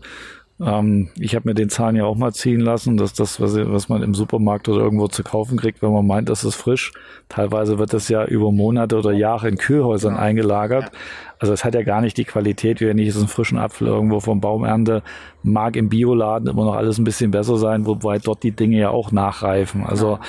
Ähm, 0.62 1.10
ich 1.18 1.36
habe 1.36 1.48
mir 1.48 1.56
den 1.56 1.70
Zahn 1.70 1.96
ja 1.96 2.06
auch 2.06 2.16
mal 2.16 2.34
ziehen 2.34 2.60
lassen, 2.60 2.98
dass 2.98 3.14
das, 3.14 3.40
was, 3.40 3.56
was 3.56 3.88
man 3.88 4.04
im 4.04 4.14
Supermarkt 4.14 4.68
oder 4.68 4.82
irgendwo 4.82 5.08
zu 5.08 5.24
kaufen 5.24 5.58
kriegt, 5.58 5.82
wenn 5.82 5.94
man 5.94 6.06
meint, 6.06 6.28
das 6.28 6.44
ist 6.44 6.56
frisch. 6.56 6.92
Teilweise 7.30 7.80
wird 7.80 7.94
das 7.94 8.10
ja 8.10 8.26
über 8.26 8.52
Monate 8.52 8.98
oder 8.98 9.14
Jahre 9.14 9.48
in 9.48 9.58
Kühlhäusern 9.58 10.16
ja. 10.16 10.20
eingelagert. 10.20 10.92
Also 11.40 11.54
es 11.54 11.64
hat 11.64 11.76
ja 11.76 11.84
gar 11.84 12.02
nicht 12.02 12.18
die 12.18 12.26
Qualität, 12.26 12.82
wie 12.82 12.88
wenn 12.88 12.98
ich 12.98 13.08
jetzt 13.08 13.18
einen 13.18 13.30
frischen 13.30 13.58
Apfel 13.58 13.88
irgendwo 13.88 14.20
vom 14.20 14.42
Baum 14.42 14.66
ernte, 14.66 15.04
mag 15.44 15.78
im 15.78 15.88
Bioladen 15.88 16.50
immer 16.50 16.66
noch 16.66 16.76
alles 16.76 16.98
ein 16.98 17.06
bisschen 17.06 17.32
besser 17.32 17.58
sein, 17.58 17.86
wobei 17.86 18.20
dort 18.20 18.44
die 18.44 18.52
Dinge 18.52 18.78
ja 18.78 18.90
auch 18.90 19.14
nachreifen. 19.14 19.86
Also 19.86 20.14
ja. 20.14 20.20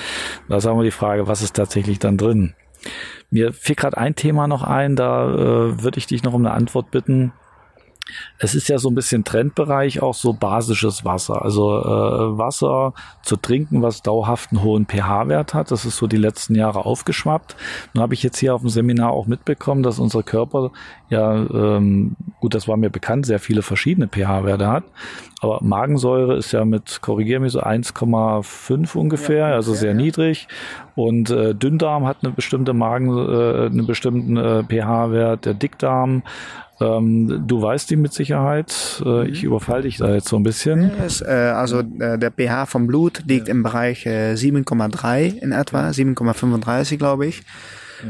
da 0.47 0.61
sagen 0.61 0.77
wir 0.77 0.85
die 0.85 0.91
Frage, 0.91 1.27
was 1.27 1.41
ist 1.41 1.55
tatsächlich 1.55 1.99
dann 1.99 2.17
drin? 2.17 2.53
Mir 3.29 3.53
fiel 3.53 3.75
gerade 3.75 3.97
ein 3.97 4.15
Thema 4.15 4.47
noch 4.47 4.63
ein, 4.63 4.95
da 4.95 5.29
äh, 5.29 5.83
würde 5.83 5.97
ich 5.97 6.07
dich 6.07 6.23
noch 6.23 6.33
um 6.33 6.45
eine 6.45 6.53
Antwort 6.53 6.91
bitten. 6.91 7.33
Es 8.37 8.55
ist 8.55 8.69
ja 8.69 8.77
so 8.77 8.89
ein 8.89 8.95
bisschen 8.95 9.23
Trendbereich 9.23 10.01
auch 10.01 10.13
so 10.13 10.33
basisches 10.33 11.05
Wasser. 11.05 11.41
Also 11.41 11.79
äh, 11.79 12.37
Wasser 12.37 12.93
zu 13.23 13.35
trinken, 13.35 13.81
was 13.81 14.01
dauerhaft 14.01 14.51
einen 14.51 14.63
hohen 14.63 14.85
pH-Wert 14.85 15.53
hat. 15.53 15.71
Das 15.71 15.85
ist 15.85 15.97
so 15.97 16.07
die 16.07 16.17
letzten 16.17 16.55
Jahre 16.55 16.85
aufgeschwappt. 16.85 17.55
Nun 17.93 18.01
habe 18.01 18.13
ich 18.13 18.23
jetzt 18.23 18.37
hier 18.39 18.55
auf 18.55 18.61
dem 18.61 18.69
Seminar 18.69 19.11
auch 19.11 19.27
mitbekommen, 19.27 19.83
dass 19.83 19.99
unser 19.99 20.23
Körper 20.23 20.71
ja, 21.11 21.35
ähm, 21.35 22.15
gut, 22.39 22.55
das 22.55 22.69
war 22.69 22.77
mir 22.77 22.89
bekannt, 22.89 23.25
sehr 23.25 23.39
viele 23.39 23.63
verschiedene 23.63 24.07
pH-Werte 24.07 24.67
hat. 24.67 24.85
Aber 25.41 25.59
Magensäure 25.61 26.37
ist 26.37 26.53
ja 26.53 26.63
mit, 26.63 27.01
korrigiere 27.01 27.41
mich, 27.41 27.51
so 27.51 27.61
1,5 27.61 28.95
ungefähr, 28.95 29.49
ja, 29.49 29.55
also 29.55 29.73
sehr 29.73 29.91
ja. 29.91 29.97
niedrig. 29.97 30.47
Und 30.95 31.29
äh, 31.29 31.53
Dünndarm 31.53 32.07
hat 32.07 32.17
eine 32.23 32.31
bestimmte 32.31 32.73
Magen, 32.73 33.09
äh, 33.09 33.65
einen 33.65 33.85
bestimmten 33.85 34.37
äh, 34.37 34.63
pH-Wert, 34.63 35.43
der 35.43 35.53
Dickdarm 35.53 36.23
ähm, 36.81 37.43
du 37.47 37.61
weißt 37.61 37.89
die 37.89 37.95
mit 37.95 38.13
Sicherheit. 38.13 39.01
Äh, 39.05 39.29
ich 39.29 39.41
mhm. 39.41 39.49
überfall 39.49 39.83
dich 39.83 39.97
da 39.97 40.13
jetzt 40.13 40.27
so 40.27 40.35
ein 40.37 40.43
bisschen. 40.43 40.91
Yes, 41.01 41.21
äh, 41.21 41.53
also 41.55 41.79
äh, 41.79 42.17
der 42.17 42.31
pH 42.31 42.65
vom 42.65 42.87
Blut 42.87 43.23
liegt 43.27 43.47
im 43.47 43.63
Bereich 43.63 44.05
7,3 44.05 45.17
äh, 45.17 45.27
in 45.39 45.51
etwa, 45.51 45.89
7,35 45.89 46.97
glaube 46.97 47.27
ich. 47.27 47.43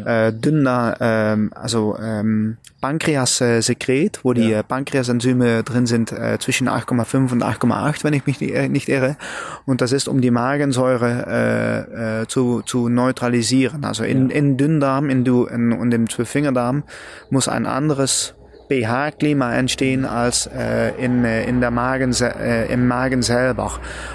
ja. 0.06 0.28
äh, 0.28 0.34
dünner, 0.34 0.98
ähm, 1.00 1.52
also 1.54 1.98
ähm, 2.02 2.58
Pankreas-Sekret, 2.82 4.22
wo 4.24 4.34
die 4.34 4.50
ja. 4.50 4.64
Pankreasenzyme 4.64 5.64
drin 5.64 5.86
sind, 5.86 6.12
äh, 6.12 6.38
zwischen 6.40 6.68
8,5 6.68 7.32
und 7.32 7.44
8,8, 7.44 8.04
wenn 8.04 8.14
ich 8.14 8.26
mich 8.26 8.40
nicht, 8.40 8.54
äh, 8.54 8.70
nicht 8.70 8.90
irre. 8.90 9.18
Und 9.66 9.82
das 9.82 9.92
ist, 9.92 10.08
um 10.08 10.22
die 10.22 10.32
Magensäure 10.32 11.26
äh, 11.28 12.22
äh, 12.22 12.28
zu, 12.28 12.62
zu 12.62 12.90
neutralisieren. 12.90 13.84
Also 13.86 14.04
in, 14.04 14.30
ja. 14.30 14.36
in 14.36 14.58
Dünndarm 14.58 15.10
in, 15.10 15.24
du, 15.24 15.46
in, 15.46 15.72
und 15.72 15.94
im 15.94 16.10
Zwölffingerdarm 16.10 16.84
muss 17.30 17.48
ein 17.48 17.66
anderes 17.66 18.36
pH-Klima 18.72 19.54
entstehen 19.56 20.06
als 20.06 20.48
äh, 20.48 20.92
in, 20.98 21.26
äh, 21.26 21.44
in 21.44 21.60
der 21.60 21.72
Magen, 21.72 22.14
äh, 22.22 22.72
im 22.72 22.88
Magen 22.88 23.22
selber. 23.22 23.72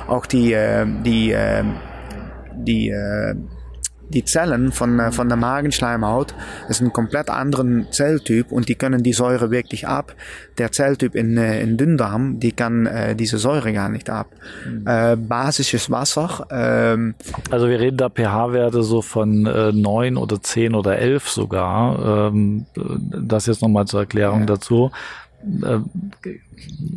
Auch 0.08 0.26
die, 0.26 0.54
äh, 0.54 0.86
die, 1.04 1.32
äh, 1.32 1.62
die 2.54 2.88
äh, 2.88 3.34
die 4.08 4.24
Zellen 4.24 4.72
von, 4.72 4.98
äh, 4.98 5.12
von 5.12 5.28
der 5.28 5.36
Magenschleimhaut 5.36 6.34
ist 6.68 6.80
ein 6.80 6.92
komplett 6.92 7.30
anderen 7.30 7.86
Zelltyp 7.90 8.52
und 8.52 8.68
die 8.68 8.74
können 8.74 9.02
die 9.02 9.12
Säure 9.12 9.50
wirklich 9.50 9.86
ab. 9.88 10.14
Der 10.58 10.72
Zelltyp 10.72 11.14
in, 11.14 11.36
äh, 11.36 11.60
in 11.60 11.76
Dünndarm, 11.76 12.38
die 12.40 12.52
kann 12.52 12.86
äh, 12.86 13.14
diese 13.14 13.38
Säure 13.38 13.72
gar 13.72 13.88
nicht 13.88 14.10
ab. 14.10 14.28
Mhm. 14.66 14.86
Äh, 14.86 15.16
basisches 15.16 15.90
Wasser. 15.90 16.46
Ähm, 16.50 17.14
also 17.50 17.68
wir 17.68 17.80
reden 17.80 17.96
da 17.96 18.08
pH-Werte 18.08 18.82
so 18.82 19.02
von 19.02 19.46
äh, 19.46 19.72
9 19.72 20.16
oder 20.16 20.40
10 20.40 20.74
oder 20.74 20.98
11 20.98 21.28
sogar. 21.28 22.30
Ähm, 22.30 22.66
das 22.74 23.46
jetzt 23.46 23.62
nochmal 23.62 23.86
zur 23.86 24.00
Erklärung 24.00 24.40
ja. 24.40 24.46
dazu 24.46 24.90
äh, 25.62 25.78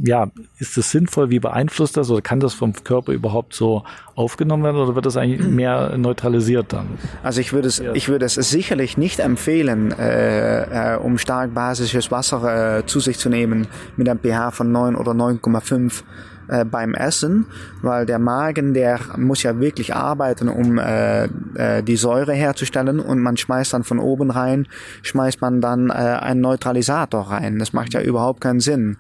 ja, 0.04 0.32
ist 0.58 0.78
es 0.78 0.92
sinnvoll? 0.92 1.30
Wie 1.30 1.40
beeinflusst 1.40 1.98
das 1.98 2.10
oder 2.10 2.22
kann 2.22 2.40
das 2.40 2.54
vom 2.54 2.74
Körper 2.74 3.12
überhaupt 3.12 3.54
so 3.54 3.84
aufgenommen 4.16 4.64
werden 4.64 4.78
oder 4.78 4.96
wird 4.96 5.06
das 5.06 5.18
eigentlich 5.18 5.48
mehr 5.48 5.98
neutralisiert 5.98 6.74
dann? 6.74 6.88
Also 7.24 7.42
ich 7.42 7.54
würde 7.54 7.68
es, 7.68 7.80
ich 7.94 8.10
würde 8.10 8.26
es 8.26 8.36
sicherlich 8.36 8.98
nicht 8.98 9.20
empfehlen, 9.20 9.92
äh, 9.92 10.96
äh, 10.96 10.98
um 10.98 11.18
stark 11.18 11.54
basisches 11.54 12.12
Wasser 12.12 12.80
äh, 12.80 12.86
zu 12.86 13.00
sich 13.00 13.20
zu 13.20 13.30
nehmen 13.30 13.68
mit 13.98 14.10
einem 14.10 14.20
pH 14.20 14.52
von 14.52 14.72
9 14.72 14.96
oder 14.96 15.12
9,5 15.12 16.04
äh, 16.50 16.66
beim 16.66 16.94
Essen, 16.94 17.46
weil 17.82 18.06
der 18.06 18.20
Magen, 18.20 18.74
der 18.74 19.00
muss 19.18 19.44
ja 19.44 19.60
wirklich 19.60 19.96
arbeiten, 19.96 20.50
um 20.50 20.78
äh, 20.78 21.26
äh, 21.56 21.84
die 21.84 21.96
Säure 21.96 22.34
herzustellen 22.34 23.00
und 23.00 23.20
man 23.20 23.38
schmeißt 23.38 23.74
dann 23.74 23.84
von 23.84 24.00
oben 24.00 24.32
rein, 24.32 24.68
schmeißt 25.02 25.42
man 25.42 25.62
dann 25.62 25.90
äh, 25.90 25.94
einen 25.94 26.42
Neutralisator 26.42 27.32
rein. 27.32 27.60
Das 27.60 27.74
macht 27.74 27.94
ja 27.94 28.02
überhaupt 28.02 28.42
keinen 28.42 28.60
Sinn. 28.60 28.98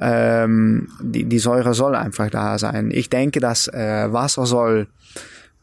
Ähm, 0.00 0.88
die, 1.00 1.24
die 1.24 1.38
Säure 1.38 1.74
soll 1.74 1.94
einfach 1.94 2.30
da 2.30 2.58
sein. 2.58 2.90
Ich 2.92 3.10
denke, 3.10 3.40
dass 3.40 3.68
äh, 3.68 4.12
Wasser 4.12 4.46
soll 4.46 4.86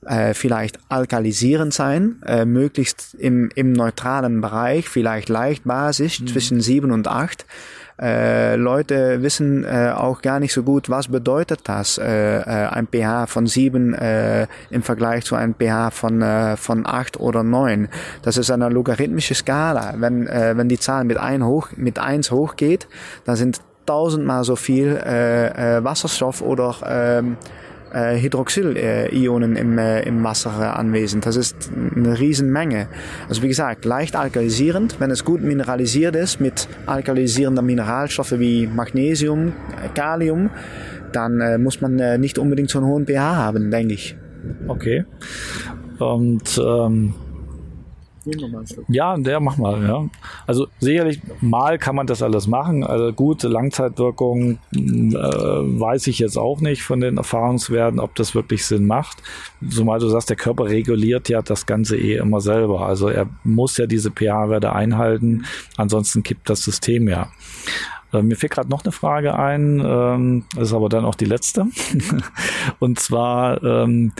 äh, 0.05 0.33
vielleicht 0.33 0.79
alkalisierend 0.89 1.73
sein, 1.73 2.21
äh, 2.25 2.45
möglichst 2.45 3.15
im, 3.15 3.49
im 3.55 3.73
neutralen 3.73 4.41
Bereich, 4.41 4.89
vielleicht 4.89 5.29
leicht 5.29 5.63
basisch 5.63 6.19
mhm. 6.19 6.27
zwischen 6.27 6.61
sieben 6.61 6.91
und 6.91 7.07
acht 7.07 7.45
äh, 8.01 8.55
Leute 8.55 9.21
wissen 9.21 9.63
äh, 9.63 9.91
auch 9.95 10.21
gar 10.21 10.39
nicht 10.39 10.53
so 10.53 10.63
gut, 10.63 10.89
was 10.89 11.07
bedeutet 11.07 11.61
das, 11.65 11.97
äh, 11.97 12.39
äh 12.39 12.67
ein 12.67 12.87
pH 12.87 13.27
von 13.27 13.45
7 13.45 13.93
äh, 13.93 14.47
im 14.69 14.81
Vergleich 14.81 15.25
zu 15.25 15.35
einem 15.35 15.53
pH 15.53 15.91
von, 15.91 16.21
äh, 16.21 16.57
von 16.57 16.85
8 16.85 17.19
oder 17.19 17.43
9. 17.43 17.89
Das 18.23 18.37
ist 18.37 18.49
eine 18.51 18.69
logarithmische 18.69 19.35
Skala. 19.35 19.95
Wenn, 19.97 20.27
äh, 20.27 20.57
wenn 20.57 20.69
die 20.69 20.79
Zahl 20.79 21.03
mit, 21.03 21.17
ein 21.17 21.45
hoch, 21.45 21.69
mit 21.75 21.99
1 21.99 22.31
hochgeht, 22.31 22.87
dann 23.25 23.35
sind 23.35 23.61
tausendmal 23.85 24.43
so 24.43 24.55
viel 24.55 24.99
äh, 25.05 25.77
äh, 25.77 25.83
Wasserstoff 25.83 26.41
oder 26.41 26.75
ähm, 26.85 27.37
äh, 27.93 28.19
Hydroxylionen 28.19 29.55
im, 29.55 29.77
äh, 29.77 30.01
im 30.01 30.23
Wasser 30.23 30.77
anwesend. 30.77 31.25
Das 31.25 31.35
ist 31.35 31.55
eine 31.95 32.19
Riesenmenge. 32.19 32.87
Also 33.29 33.41
wie 33.41 33.47
gesagt, 33.47 33.85
leicht 33.85 34.15
alkalisierend, 34.15 34.99
wenn 34.99 35.11
es 35.11 35.23
gut 35.23 35.41
mineralisiert 35.41 36.15
ist 36.15 36.39
mit 36.39 36.67
alkalisierender 36.85 37.61
Mineralstoffe 37.61 38.39
wie 38.39 38.67
Magnesium, 38.67 39.53
Kalium, 39.95 40.49
dann 41.11 41.41
äh, 41.41 41.57
muss 41.57 41.81
man 41.81 41.99
äh, 41.99 42.17
nicht 42.17 42.37
unbedingt 42.37 42.69
so 42.69 42.79
einen 42.79 42.87
hohen 42.87 43.05
pH 43.05 43.35
haben, 43.35 43.71
denke 43.71 43.93
ich. 43.93 44.17
Okay. 44.67 45.05
Und 45.99 46.61
ähm, 46.63 47.13
ja, 48.87 49.17
der 49.17 49.39
mach 49.39 49.57
mal, 49.57 49.83
ja. 49.83 50.05
Also 50.47 50.67
sicherlich 50.79 51.21
mal 51.41 51.77
kann 51.77 51.95
man 51.95 52.07
das 52.07 52.21
alles 52.21 52.47
machen. 52.47 52.83
Also 52.83 53.11
gute 53.13 53.47
Langzeitwirkung 53.47 54.59
äh, 54.71 54.77
weiß 54.77 56.07
ich 56.07 56.19
jetzt 56.19 56.37
auch 56.37 56.61
nicht 56.61 56.83
von 56.83 57.01
den 57.01 57.17
Erfahrungswerten, 57.17 57.99
ob 57.99 58.15
das 58.15 58.35
wirklich 58.35 58.65
Sinn 58.65 58.85
macht. 58.85 59.17
Zumal 59.69 59.99
du 59.99 60.07
sagst, 60.07 60.29
der 60.29 60.37
Körper 60.37 60.65
reguliert 60.65 61.29
ja 61.29 61.41
das 61.41 61.65
Ganze 61.65 61.97
eh 61.97 62.17
immer 62.17 62.41
selber. 62.41 62.81
Also 62.81 63.09
er 63.09 63.27
muss 63.43 63.77
ja 63.77 63.85
diese 63.85 64.11
pH-Werte 64.11 64.73
einhalten, 64.73 65.45
ansonsten 65.77 66.23
kippt 66.23 66.49
das 66.49 66.63
System 66.63 67.07
ja. 67.07 67.29
Äh, 68.13 68.21
mir 68.21 68.35
fällt 68.35 68.53
gerade 68.53 68.69
noch 68.69 68.83
eine 68.83 68.91
Frage 68.91 69.37
ein, 69.37 69.81
ähm, 69.85 70.45
ist 70.57 70.73
aber 70.73 70.87
dann 70.89 71.05
auch 71.05 71.15
die 71.15 71.25
letzte. 71.25 71.65
Und 72.79 72.99
zwar 72.99 73.61
ähm, 73.63 74.13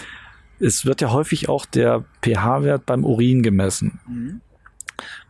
es 0.60 0.86
wird 0.86 1.02
ja 1.02 1.12
häufig 1.12 1.50
auch 1.50 1.66
der 1.66 2.04
pH-Wert 2.22 2.86
beim 2.86 3.04
Urin 3.04 3.44
gemessen. 3.44 4.00
Mhm. 4.08 4.42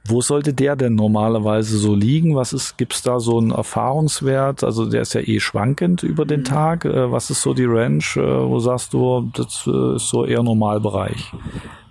Wo 0.06 0.20
sollte 0.20 0.54
der 0.54 0.76
denn 0.76 0.96
normalerweise 0.96 1.78
so 1.78 1.96
liegen? 1.96 2.36
Was 2.36 2.52
ist, 2.52 2.78
gibt's 2.78 3.04
da 3.04 3.22
so 3.22 3.38
einen 3.38 3.52
Erfahrungswert? 3.52 4.64
Also 4.64 4.86
der 4.86 5.02
ist 5.02 5.14
ja 5.14 5.22
eh 5.22 5.40
schwankend 5.40 6.04
über 6.04 6.26
den 6.26 6.42
mhm. 6.42 6.46
Tag. 6.46 6.84
Äh, 6.84 7.10
was 7.12 7.30
ist 7.30 7.42
so 7.42 7.54
die 7.54 7.64
Range? 7.64 8.04
Äh, 8.16 8.20
wo 8.20 8.60
sagst 8.60 8.94
du, 8.94 9.32
das 9.34 9.64
äh, 9.66 9.96
ist 9.96 10.10
so 10.10 10.26
eher 10.26 10.44
Normalbereich? 10.44 11.32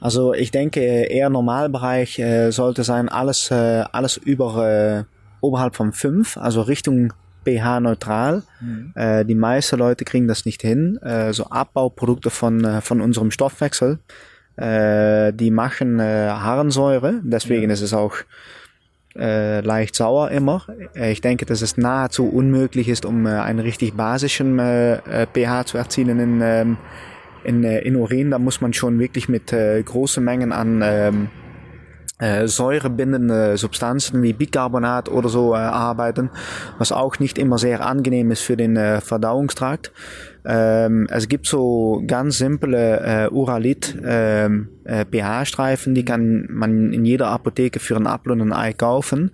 Also 0.00 0.34
ich 0.34 0.50
denke, 0.50 0.80
eher 0.80 1.30
Normalbereich 1.30 2.20
sollte 2.50 2.82
sein, 2.82 3.08
alles, 3.08 3.52
alles 3.52 4.16
über, 4.16 5.06
oberhalb 5.40 5.76
von 5.76 5.92
fünf, 5.92 6.36
also 6.36 6.60
Richtung 6.62 7.12
pH-neutral. 7.44 8.42
Mhm. 8.60 8.92
Äh, 8.94 9.24
die 9.24 9.34
meisten 9.34 9.78
Leute 9.78 10.04
kriegen 10.04 10.28
das 10.28 10.44
nicht 10.44 10.62
hin. 10.62 10.98
Äh, 10.98 11.32
so 11.32 11.46
Abbauprodukte 11.46 12.30
von, 12.30 12.64
äh, 12.64 12.80
von 12.80 13.00
unserem 13.00 13.30
Stoffwechsel, 13.30 13.98
äh, 14.56 15.32
die 15.32 15.50
machen 15.50 16.00
äh, 16.00 16.28
Harnsäure. 16.28 17.20
Deswegen 17.22 17.64
ja. 17.64 17.72
ist 17.72 17.82
es 17.82 17.94
auch 17.94 18.16
äh, 19.16 19.60
leicht 19.60 19.94
sauer 19.94 20.30
immer. 20.30 20.66
Äh, 20.94 21.12
ich 21.12 21.20
denke, 21.20 21.46
dass 21.46 21.62
es 21.62 21.76
nahezu 21.76 22.28
unmöglich 22.28 22.88
ist, 22.88 23.04
um 23.04 23.26
äh, 23.26 23.30
einen 23.30 23.60
richtig 23.60 23.94
basischen 23.94 24.58
äh, 24.58 24.94
äh 24.94 25.26
pH 25.26 25.66
zu 25.66 25.78
erzielen 25.78 26.18
in, 26.18 26.40
ähm, 26.42 26.76
in, 27.44 27.64
in 27.64 27.96
Urin. 27.96 28.30
Da 28.30 28.38
muss 28.38 28.60
man 28.60 28.72
schon 28.72 28.98
wirklich 28.98 29.28
mit 29.28 29.52
äh, 29.52 29.82
großen 29.82 30.24
Mengen 30.24 30.52
an 30.52 30.80
ähm, 30.84 31.28
äh, 32.22 32.46
säurebindende 32.46 33.56
Substanzen 33.56 34.22
wie 34.22 34.32
Bicarbonat 34.32 35.08
oder 35.08 35.28
so 35.28 35.54
äh, 35.54 35.58
arbeiten, 35.58 36.30
was 36.78 36.92
auch 36.92 37.18
nicht 37.18 37.36
immer 37.36 37.58
sehr 37.58 37.84
angenehm 37.84 38.30
ist 38.30 38.42
für 38.42 38.56
den 38.56 38.76
äh, 38.76 39.00
Verdauungstrakt. 39.00 39.90
Ähm, 40.44 41.08
es 41.10 41.28
gibt 41.28 41.46
so 41.46 42.02
ganz 42.06 42.38
simple 42.38 43.00
äh, 43.00 43.28
Uralit 43.28 43.96
ähm, 44.04 44.68
äh, 44.84 45.04
pH-Streifen, 45.04 45.94
die 45.94 46.04
kann 46.04 46.46
man 46.48 46.92
in 46.92 47.04
jeder 47.04 47.28
Apotheke 47.28 47.80
für 47.80 47.96
ein 47.96 48.06
Apfel 48.06 48.32
und 48.32 48.40
ein 48.40 48.52
Ei 48.52 48.72
kaufen. 48.72 49.32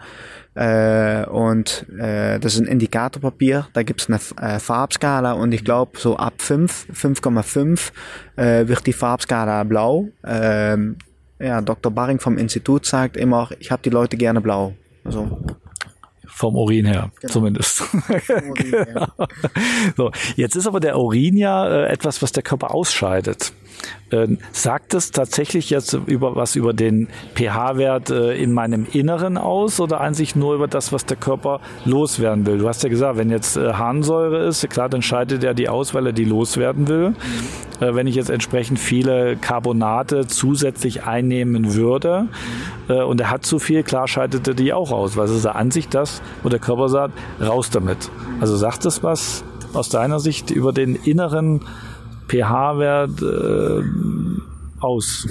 Äh, 0.54 1.24
und 1.26 1.86
äh, 1.98 2.40
das 2.40 2.54
ist 2.54 2.60
ein 2.60 2.66
Indikatorpapier, 2.66 3.68
da 3.74 3.82
gibt's 3.82 4.08
eine 4.08 4.18
äh, 4.40 4.58
Farbskala 4.58 5.32
und 5.32 5.52
ich 5.52 5.64
glaube 5.64 5.98
so 5.98 6.16
ab 6.16 6.34
5, 6.38 6.88
5,5 6.92 7.92
äh, 8.36 8.66
wird 8.66 8.86
die 8.86 8.92
Farbskala 8.92 9.62
blau. 9.64 10.08
Ähm, 10.24 10.96
ja, 11.38 11.60
Dr. 11.60 11.92
Baring 11.92 12.20
vom 12.20 12.38
Institut 12.38 12.86
sagt 12.86 13.16
immer, 13.16 13.50
ich 13.58 13.70
habe 13.70 13.82
die 13.82 13.90
Leute 13.90 14.16
gerne 14.16 14.40
blau. 14.40 14.74
Also 15.04 15.38
vom 16.38 16.54
Urin 16.56 16.86
her, 16.86 17.10
genau. 17.20 17.32
zumindest. 17.32 17.82
Urin, 17.92 18.86
ja. 18.94 19.08
so, 19.96 20.12
jetzt 20.36 20.54
ist 20.54 20.66
aber 20.66 20.78
der 20.78 20.96
Urin 20.96 21.36
ja 21.36 21.66
äh, 21.68 21.88
etwas, 21.88 22.22
was 22.22 22.32
der 22.32 22.44
Körper 22.44 22.72
ausscheidet. 22.72 23.52
Ähm, 24.10 24.38
sagt 24.52 24.94
es 24.94 25.10
tatsächlich 25.10 25.68
jetzt 25.68 25.92
über 25.92 26.34
was 26.34 26.56
über 26.56 26.72
den 26.72 27.08
pH-Wert 27.34 28.08
äh, 28.08 28.42
in 28.42 28.52
meinem 28.52 28.86
Inneren 28.90 29.36
aus 29.36 29.80
oder 29.80 30.00
einzig 30.00 30.34
nur 30.34 30.54
über 30.54 30.66
das, 30.66 30.92
was 30.92 31.04
der 31.04 31.18
Körper 31.18 31.60
loswerden 31.84 32.46
will? 32.46 32.58
Du 32.58 32.68
hast 32.68 32.82
ja 32.82 32.88
gesagt, 32.88 33.18
wenn 33.18 33.30
jetzt 33.30 33.56
äh, 33.56 33.74
Harnsäure 33.74 34.46
ist, 34.46 34.68
klar, 34.70 34.88
dann 34.88 35.02
scheidet 35.02 35.44
er 35.44 35.52
die 35.52 35.68
aus, 35.68 35.92
weil 35.92 36.06
er 36.06 36.12
die 36.12 36.24
loswerden 36.24 36.88
will. 36.88 37.14
Äh, 37.80 37.94
wenn 37.94 38.06
ich 38.06 38.14
jetzt 38.14 38.30
entsprechend 38.30 38.78
viele 38.78 39.36
Carbonate 39.36 40.26
zusätzlich 40.26 41.04
einnehmen 41.04 41.74
würde 41.74 42.28
und 42.88 43.20
er 43.20 43.30
hat 43.30 43.44
zu 43.44 43.58
viel, 43.58 43.82
klar 43.82 44.08
scheidet 44.08 44.48
er 44.48 44.54
die 44.54 44.72
auch 44.72 44.92
aus, 44.92 45.18
weil 45.18 45.26
es 45.26 45.32
ist 45.32 45.44
an 45.44 45.70
sich 45.70 45.88
das, 45.88 46.22
wo 46.42 46.48
der 46.48 46.58
Körper 46.58 46.88
sagt, 46.88 47.12
raus 47.38 47.68
damit. 47.68 48.10
Also 48.40 48.56
sagt 48.56 48.86
es 48.86 49.02
was 49.02 49.44
aus 49.74 49.90
deiner 49.90 50.20
Sicht 50.20 50.50
über 50.50 50.72
den 50.72 50.94
inneren 50.94 51.60
pH-Wert 52.28 53.22
äh, 53.22 54.80
aus? 54.80 55.26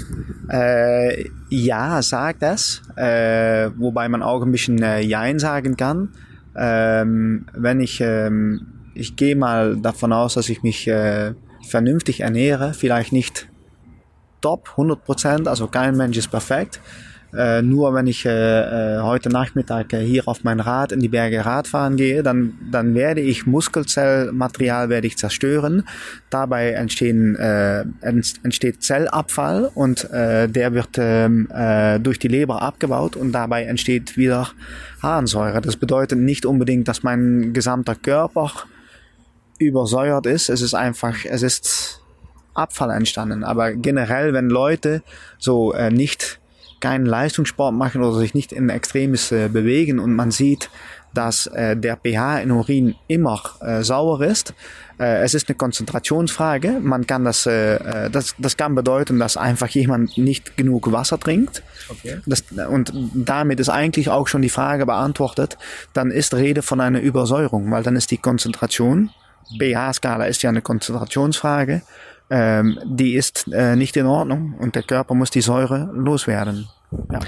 Äh, 0.50 1.24
ja, 1.48 2.02
sagt 2.02 2.42
das. 2.42 2.82
Äh, 2.96 3.70
wobei 3.76 4.08
man 4.08 4.22
auch 4.22 4.42
ein 4.42 4.52
bisschen 4.52 4.82
äh, 4.82 5.00
Jein 5.00 5.38
sagen 5.38 5.76
kann. 5.76 6.10
Ähm, 6.56 7.46
wenn 7.54 7.80
ich, 7.80 8.00
ähm, 8.00 8.66
ich 8.94 9.16
gehe 9.16 9.36
mal 9.36 9.76
davon 9.76 10.12
aus, 10.12 10.34
dass 10.34 10.48
ich 10.48 10.62
mich 10.62 10.88
äh, 10.88 11.34
vernünftig 11.66 12.20
ernähre, 12.20 12.74
vielleicht 12.74 13.12
nicht 13.12 13.48
top, 14.40 14.70
100 14.72 15.04
Prozent, 15.04 15.48
also 15.48 15.66
kein 15.66 15.96
Mensch 15.96 16.16
ist 16.16 16.28
perfekt. 16.28 16.80
Äh, 17.36 17.62
nur 17.62 17.92
wenn 17.94 18.06
ich 18.06 18.24
äh, 18.24 18.30
äh 18.30 19.00
heute 19.02 19.28
Nachmittag 19.28 19.92
äh, 19.92 20.00
hier 20.04 20.26
auf 20.26 20.44
mein 20.44 20.60
Rad 20.60 20.92
in 20.92 21.00
die 21.00 21.08
Berge 21.08 21.44
Radfahren 21.44 21.96
gehe, 21.96 22.22
dann, 22.22 22.54
dann 22.70 22.94
werde 22.94 23.20
ich 23.20 23.46
Muskelzellmaterial 23.46 24.88
werde 24.88 25.06
ich 25.06 25.18
zerstören. 25.18 25.84
Dabei 26.30 26.70
entstehen, 26.70 27.36
äh, 27.36 27.84
entsteht 28.00 28.82
Zellabfall 28.82 29.70
und 29.74 30.10
äh, 30.10 30.48
der 30.48 30.72
wird 30.72 30.96
ähm, 30.96 31.48
äh, 31.52 32.00
durch 32.00 32.18
die 32.18 32.28
Leber 32.28 32.62
abgebaut 32.62 33.16
und 33.16 33.32
dabei 33.32 33.64
entsteht 33.64 34.16
wieder 34.16 34.48
Harnsäure. 35.02 35.60
Das 35.60 35.76
bedeutet 35.76 36.18
nicht 36.18 36.46
unbedingt, 36.46 36.88
dass 36.88 37.02
mein 37.02 37.52
gesamter 37.52 37.94
Körper 37.94 38.52
übersäuert 39.58 40.26
ist. 40.26 40.48
Es 40.48 40.62
ist 40.62 40.74
einfach, 40.74 41.24
es 41.24 41.42
ist 41.42 42.00
Abfall 42.54 42.90
entstanden. 42.90 43.44
Aber 43.44 43.72
generell, 43.72 44.32
wenn 44.32 44.48
Leute 44.48 45.02
so 45.38 45.72
äh, 45.72 45.90
nicht 45.90 46.40
keinen 46.80 47.06
Leistungssport 47.06 47.74
machen 47.74 48.02
oder 48.02 48.18
sich 48.18 48.34
nicht 48.34 48.52
in 48.52 48.68
Extremes 48.68 49.32
äh, 49.32 49.48
bewegen 49.48 49.98
und 49.98 50.14
man 50.14 50.30
sieht, 50.30 50.70
dass 51.14 51.46
äh, 51.48 51.76
der 51.76 51.96
pH 51.96 52.40
in 52.40 52.50
Urin 52.50 52.94
immer 53.08 53.40
äh, 53.60 53.82
sauer 53.82 54.20
ist. 54.20 54.54
Äh, 54.98 55.22
es 55.22 55.34
ist 55.34 55.48
eine 55.48 55.56
Konzentrationsfrage. 55.56 56.80
Man 56.80 57.06
kann 57.06 57.24
das, 57.24 57.46
äh, 57.46 57.76
äh, 57.76 58.10
das, 58.10 58.34
das 58.38 58.56
kann 58.56 58.74
bedeuten, 58.74 59.18
dass 59.18 59.36
einfach 59.36 59.68
jemand 59.68 60.18
nicht 60.18 60.56
genug 60.56 60.92
Wasser 60.92 61.18
trinkt. 61.18 61.62
Okay. 61.88 62.18
Das, 62.26 62.44
und 62.68 62.92
damit 63.14 63.60
ist 63.60 63.68
eigentlich 63.68 64.10
auch 64.10 64.28
schon 64.28 64.42
die 64.42 64.48
Frage 64.48 64.86
beantwortet. 64.86 65.56
Dann 65.92 66.10
ist 66.10 66.34
Rede 66.34 66.62
von 66.62 66.80
einer 66.80 67.00
Übersäuerung, 67.00 67.70
weil 67.70 67.82
dann 67.82 67.96
ist 67.96 68.10
die 68.10 68.18
Konzentration 68.18 69.10
pH-Skala 69.58 70.24
ist 70.24 70.42
ja 70.42 70.50
eine 70.50 70.62
Konzentrationsfrage 70.62 71.82
ähm, 72.30 72.78
die 72.84 73.14
ist 73.14 73.50
äh, 73.52 73.74
nicht 73.76 73.96
in 73.96 74.06
Ordnung 74.06 74.54
und 74.58 74.74
der 74.74 74.82
Körper 74.82 75.14
muss 75.14 75.30
die 75.30 75.40
Säure 75.40 75.90
loswerden. 75.94 76.68
Ja. 77.12 77.20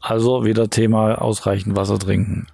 Also 0.00 0.44
wieder 0.44 0.70
Thema 0.70 1.20
ausreichend 1.20 1.76
Wasser 1.76 1.98
trinken. 1.98 2.46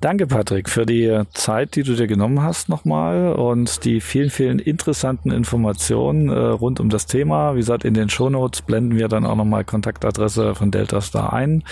Danke, 0.00 0.26
Patrick, 0.26 0.68
für 0.68 0.84
die 0.84 1.22
Zeit, 1.32 1.74
die 1.74 1.82
du 1.82 1.94
dir 1.94 2.06
genommen 2.06 2.42
hast 2.42 2.68
nochmal 2.68 3.32
und 3.32 3.84
die 3.84 4.02
vielen, 4.02 4.28
vielen 4.28 4.58
interessanten 4.58 5.30
Informationen 5.30 6.28
äh, 6.28 6.34
rund 6.34 6.80
um 6.80 6.90
das 6.90 7.06
Thema. 7.06 7.54
Wie 7.54 7.60
gesagt, 7.60 7.84
in 7.84 7.94
den 7.94 8.10
Shownotes 8.10 8.62
blenden 8.62 8.96
wir 8.96 9.08
dann 9.08 9.24
auch 9.24 9.36
nochmal 9.36 9.64
Kontaktadresse 9.64 10.54
von 10.54 10.70
Delta 10.70 11.00
Star 11.00 11.32
ein. 11.32 11.64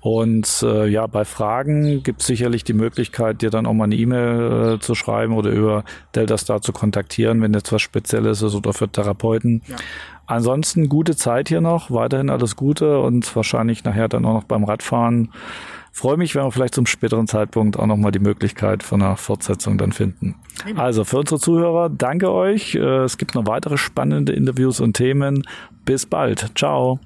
Und 0.00 0.62
äh, 0.62 0.86
ja, 0.86 1.06
bei 1.06 1.24
Fragen 1.24 2.02
gibt 2.02 2.22
es 2.22 2.26
sicherlich 2.26 2.64
die 2.64 2.72
Möglichkeit, 2.72 3.42
dir 3.42 3.50
dann 3.50 3.66
auch 3.66 3.74
mal 3.74 3.84
eine 3.84 3.96
E-Mail 3.96 4.76
äh, 4.76 4.80
zu 4.80 4.94
schreiben 4.94 5.34
oder 5.34 5.50
über 5.50 5.84
Delta 6.14 6.38
Star 6.38 6.62
zu 6.62 6.72
kontaktieren, 6.72 7.42
wenn 7.42 7.52
jetzt 7.52 7.70
was 7.72 7.82
Spezielles 7.82 8.40
ist 8.40 8.54
oder 8.54 8.72
für 8.72 8.88
Therapeuten. 8.88 9.62
Ja. 9.66 9.76
Ansonsten 10.26 10.88
gute 10.88 11.16
Zeit 11.16 11.48
hier 11.48 11.60
noch, 11.60 11.90
weiterhin 11.90 12.30
alles 12.30 12.56
Gute 12.56 13.00
und 13.00 13.34
wahrscheinlich 13.34 13.84
nachher 13.84 14.08
dann 14.08 14.24
auch 14.24 14.34
noch 14.34 14.44
beim 14.44 14.64
Radfahren. 14.64 15.32
Freue 15.92 16.16
mich, 16.16 16.34
wenn 16.34 16.44
wir 16.44 16.52
vielleicht 16.52 16.74
zum 16.74 16.86
späteren 16.86 17.26
Zeitpunkt 17.26 17.76
auch 17.76 17.86
nochmal 17.86 18.12
die 18.12 18.20
Möglichkeit 18.20 18.82
von 18.82 19.02
einer 19.02 19.16
Fortsetzung 19.16 19.76
dann 19.76 19.92
finden. 19.92 20.36
Also 20.76 21.04
für 21.04 21.18
unsere 21.18 21.40
Zuhörer, 21.40 21.90
danke 21.90 22.30
euch. 22.30 22.76
Äh, 22.76 22.78
es 22.78 23.18
gibt 23.18 23.34
noch 23.34 23.46
weitere 23.46 23.76
spannende 23.76 24.32
Interviews 24.32 24.80
und 24.80 24.96
Themen. 24.96 25.42
Bis 25.84 26.06
bald. 26.06 26.52
Ciao. 26.54 27.00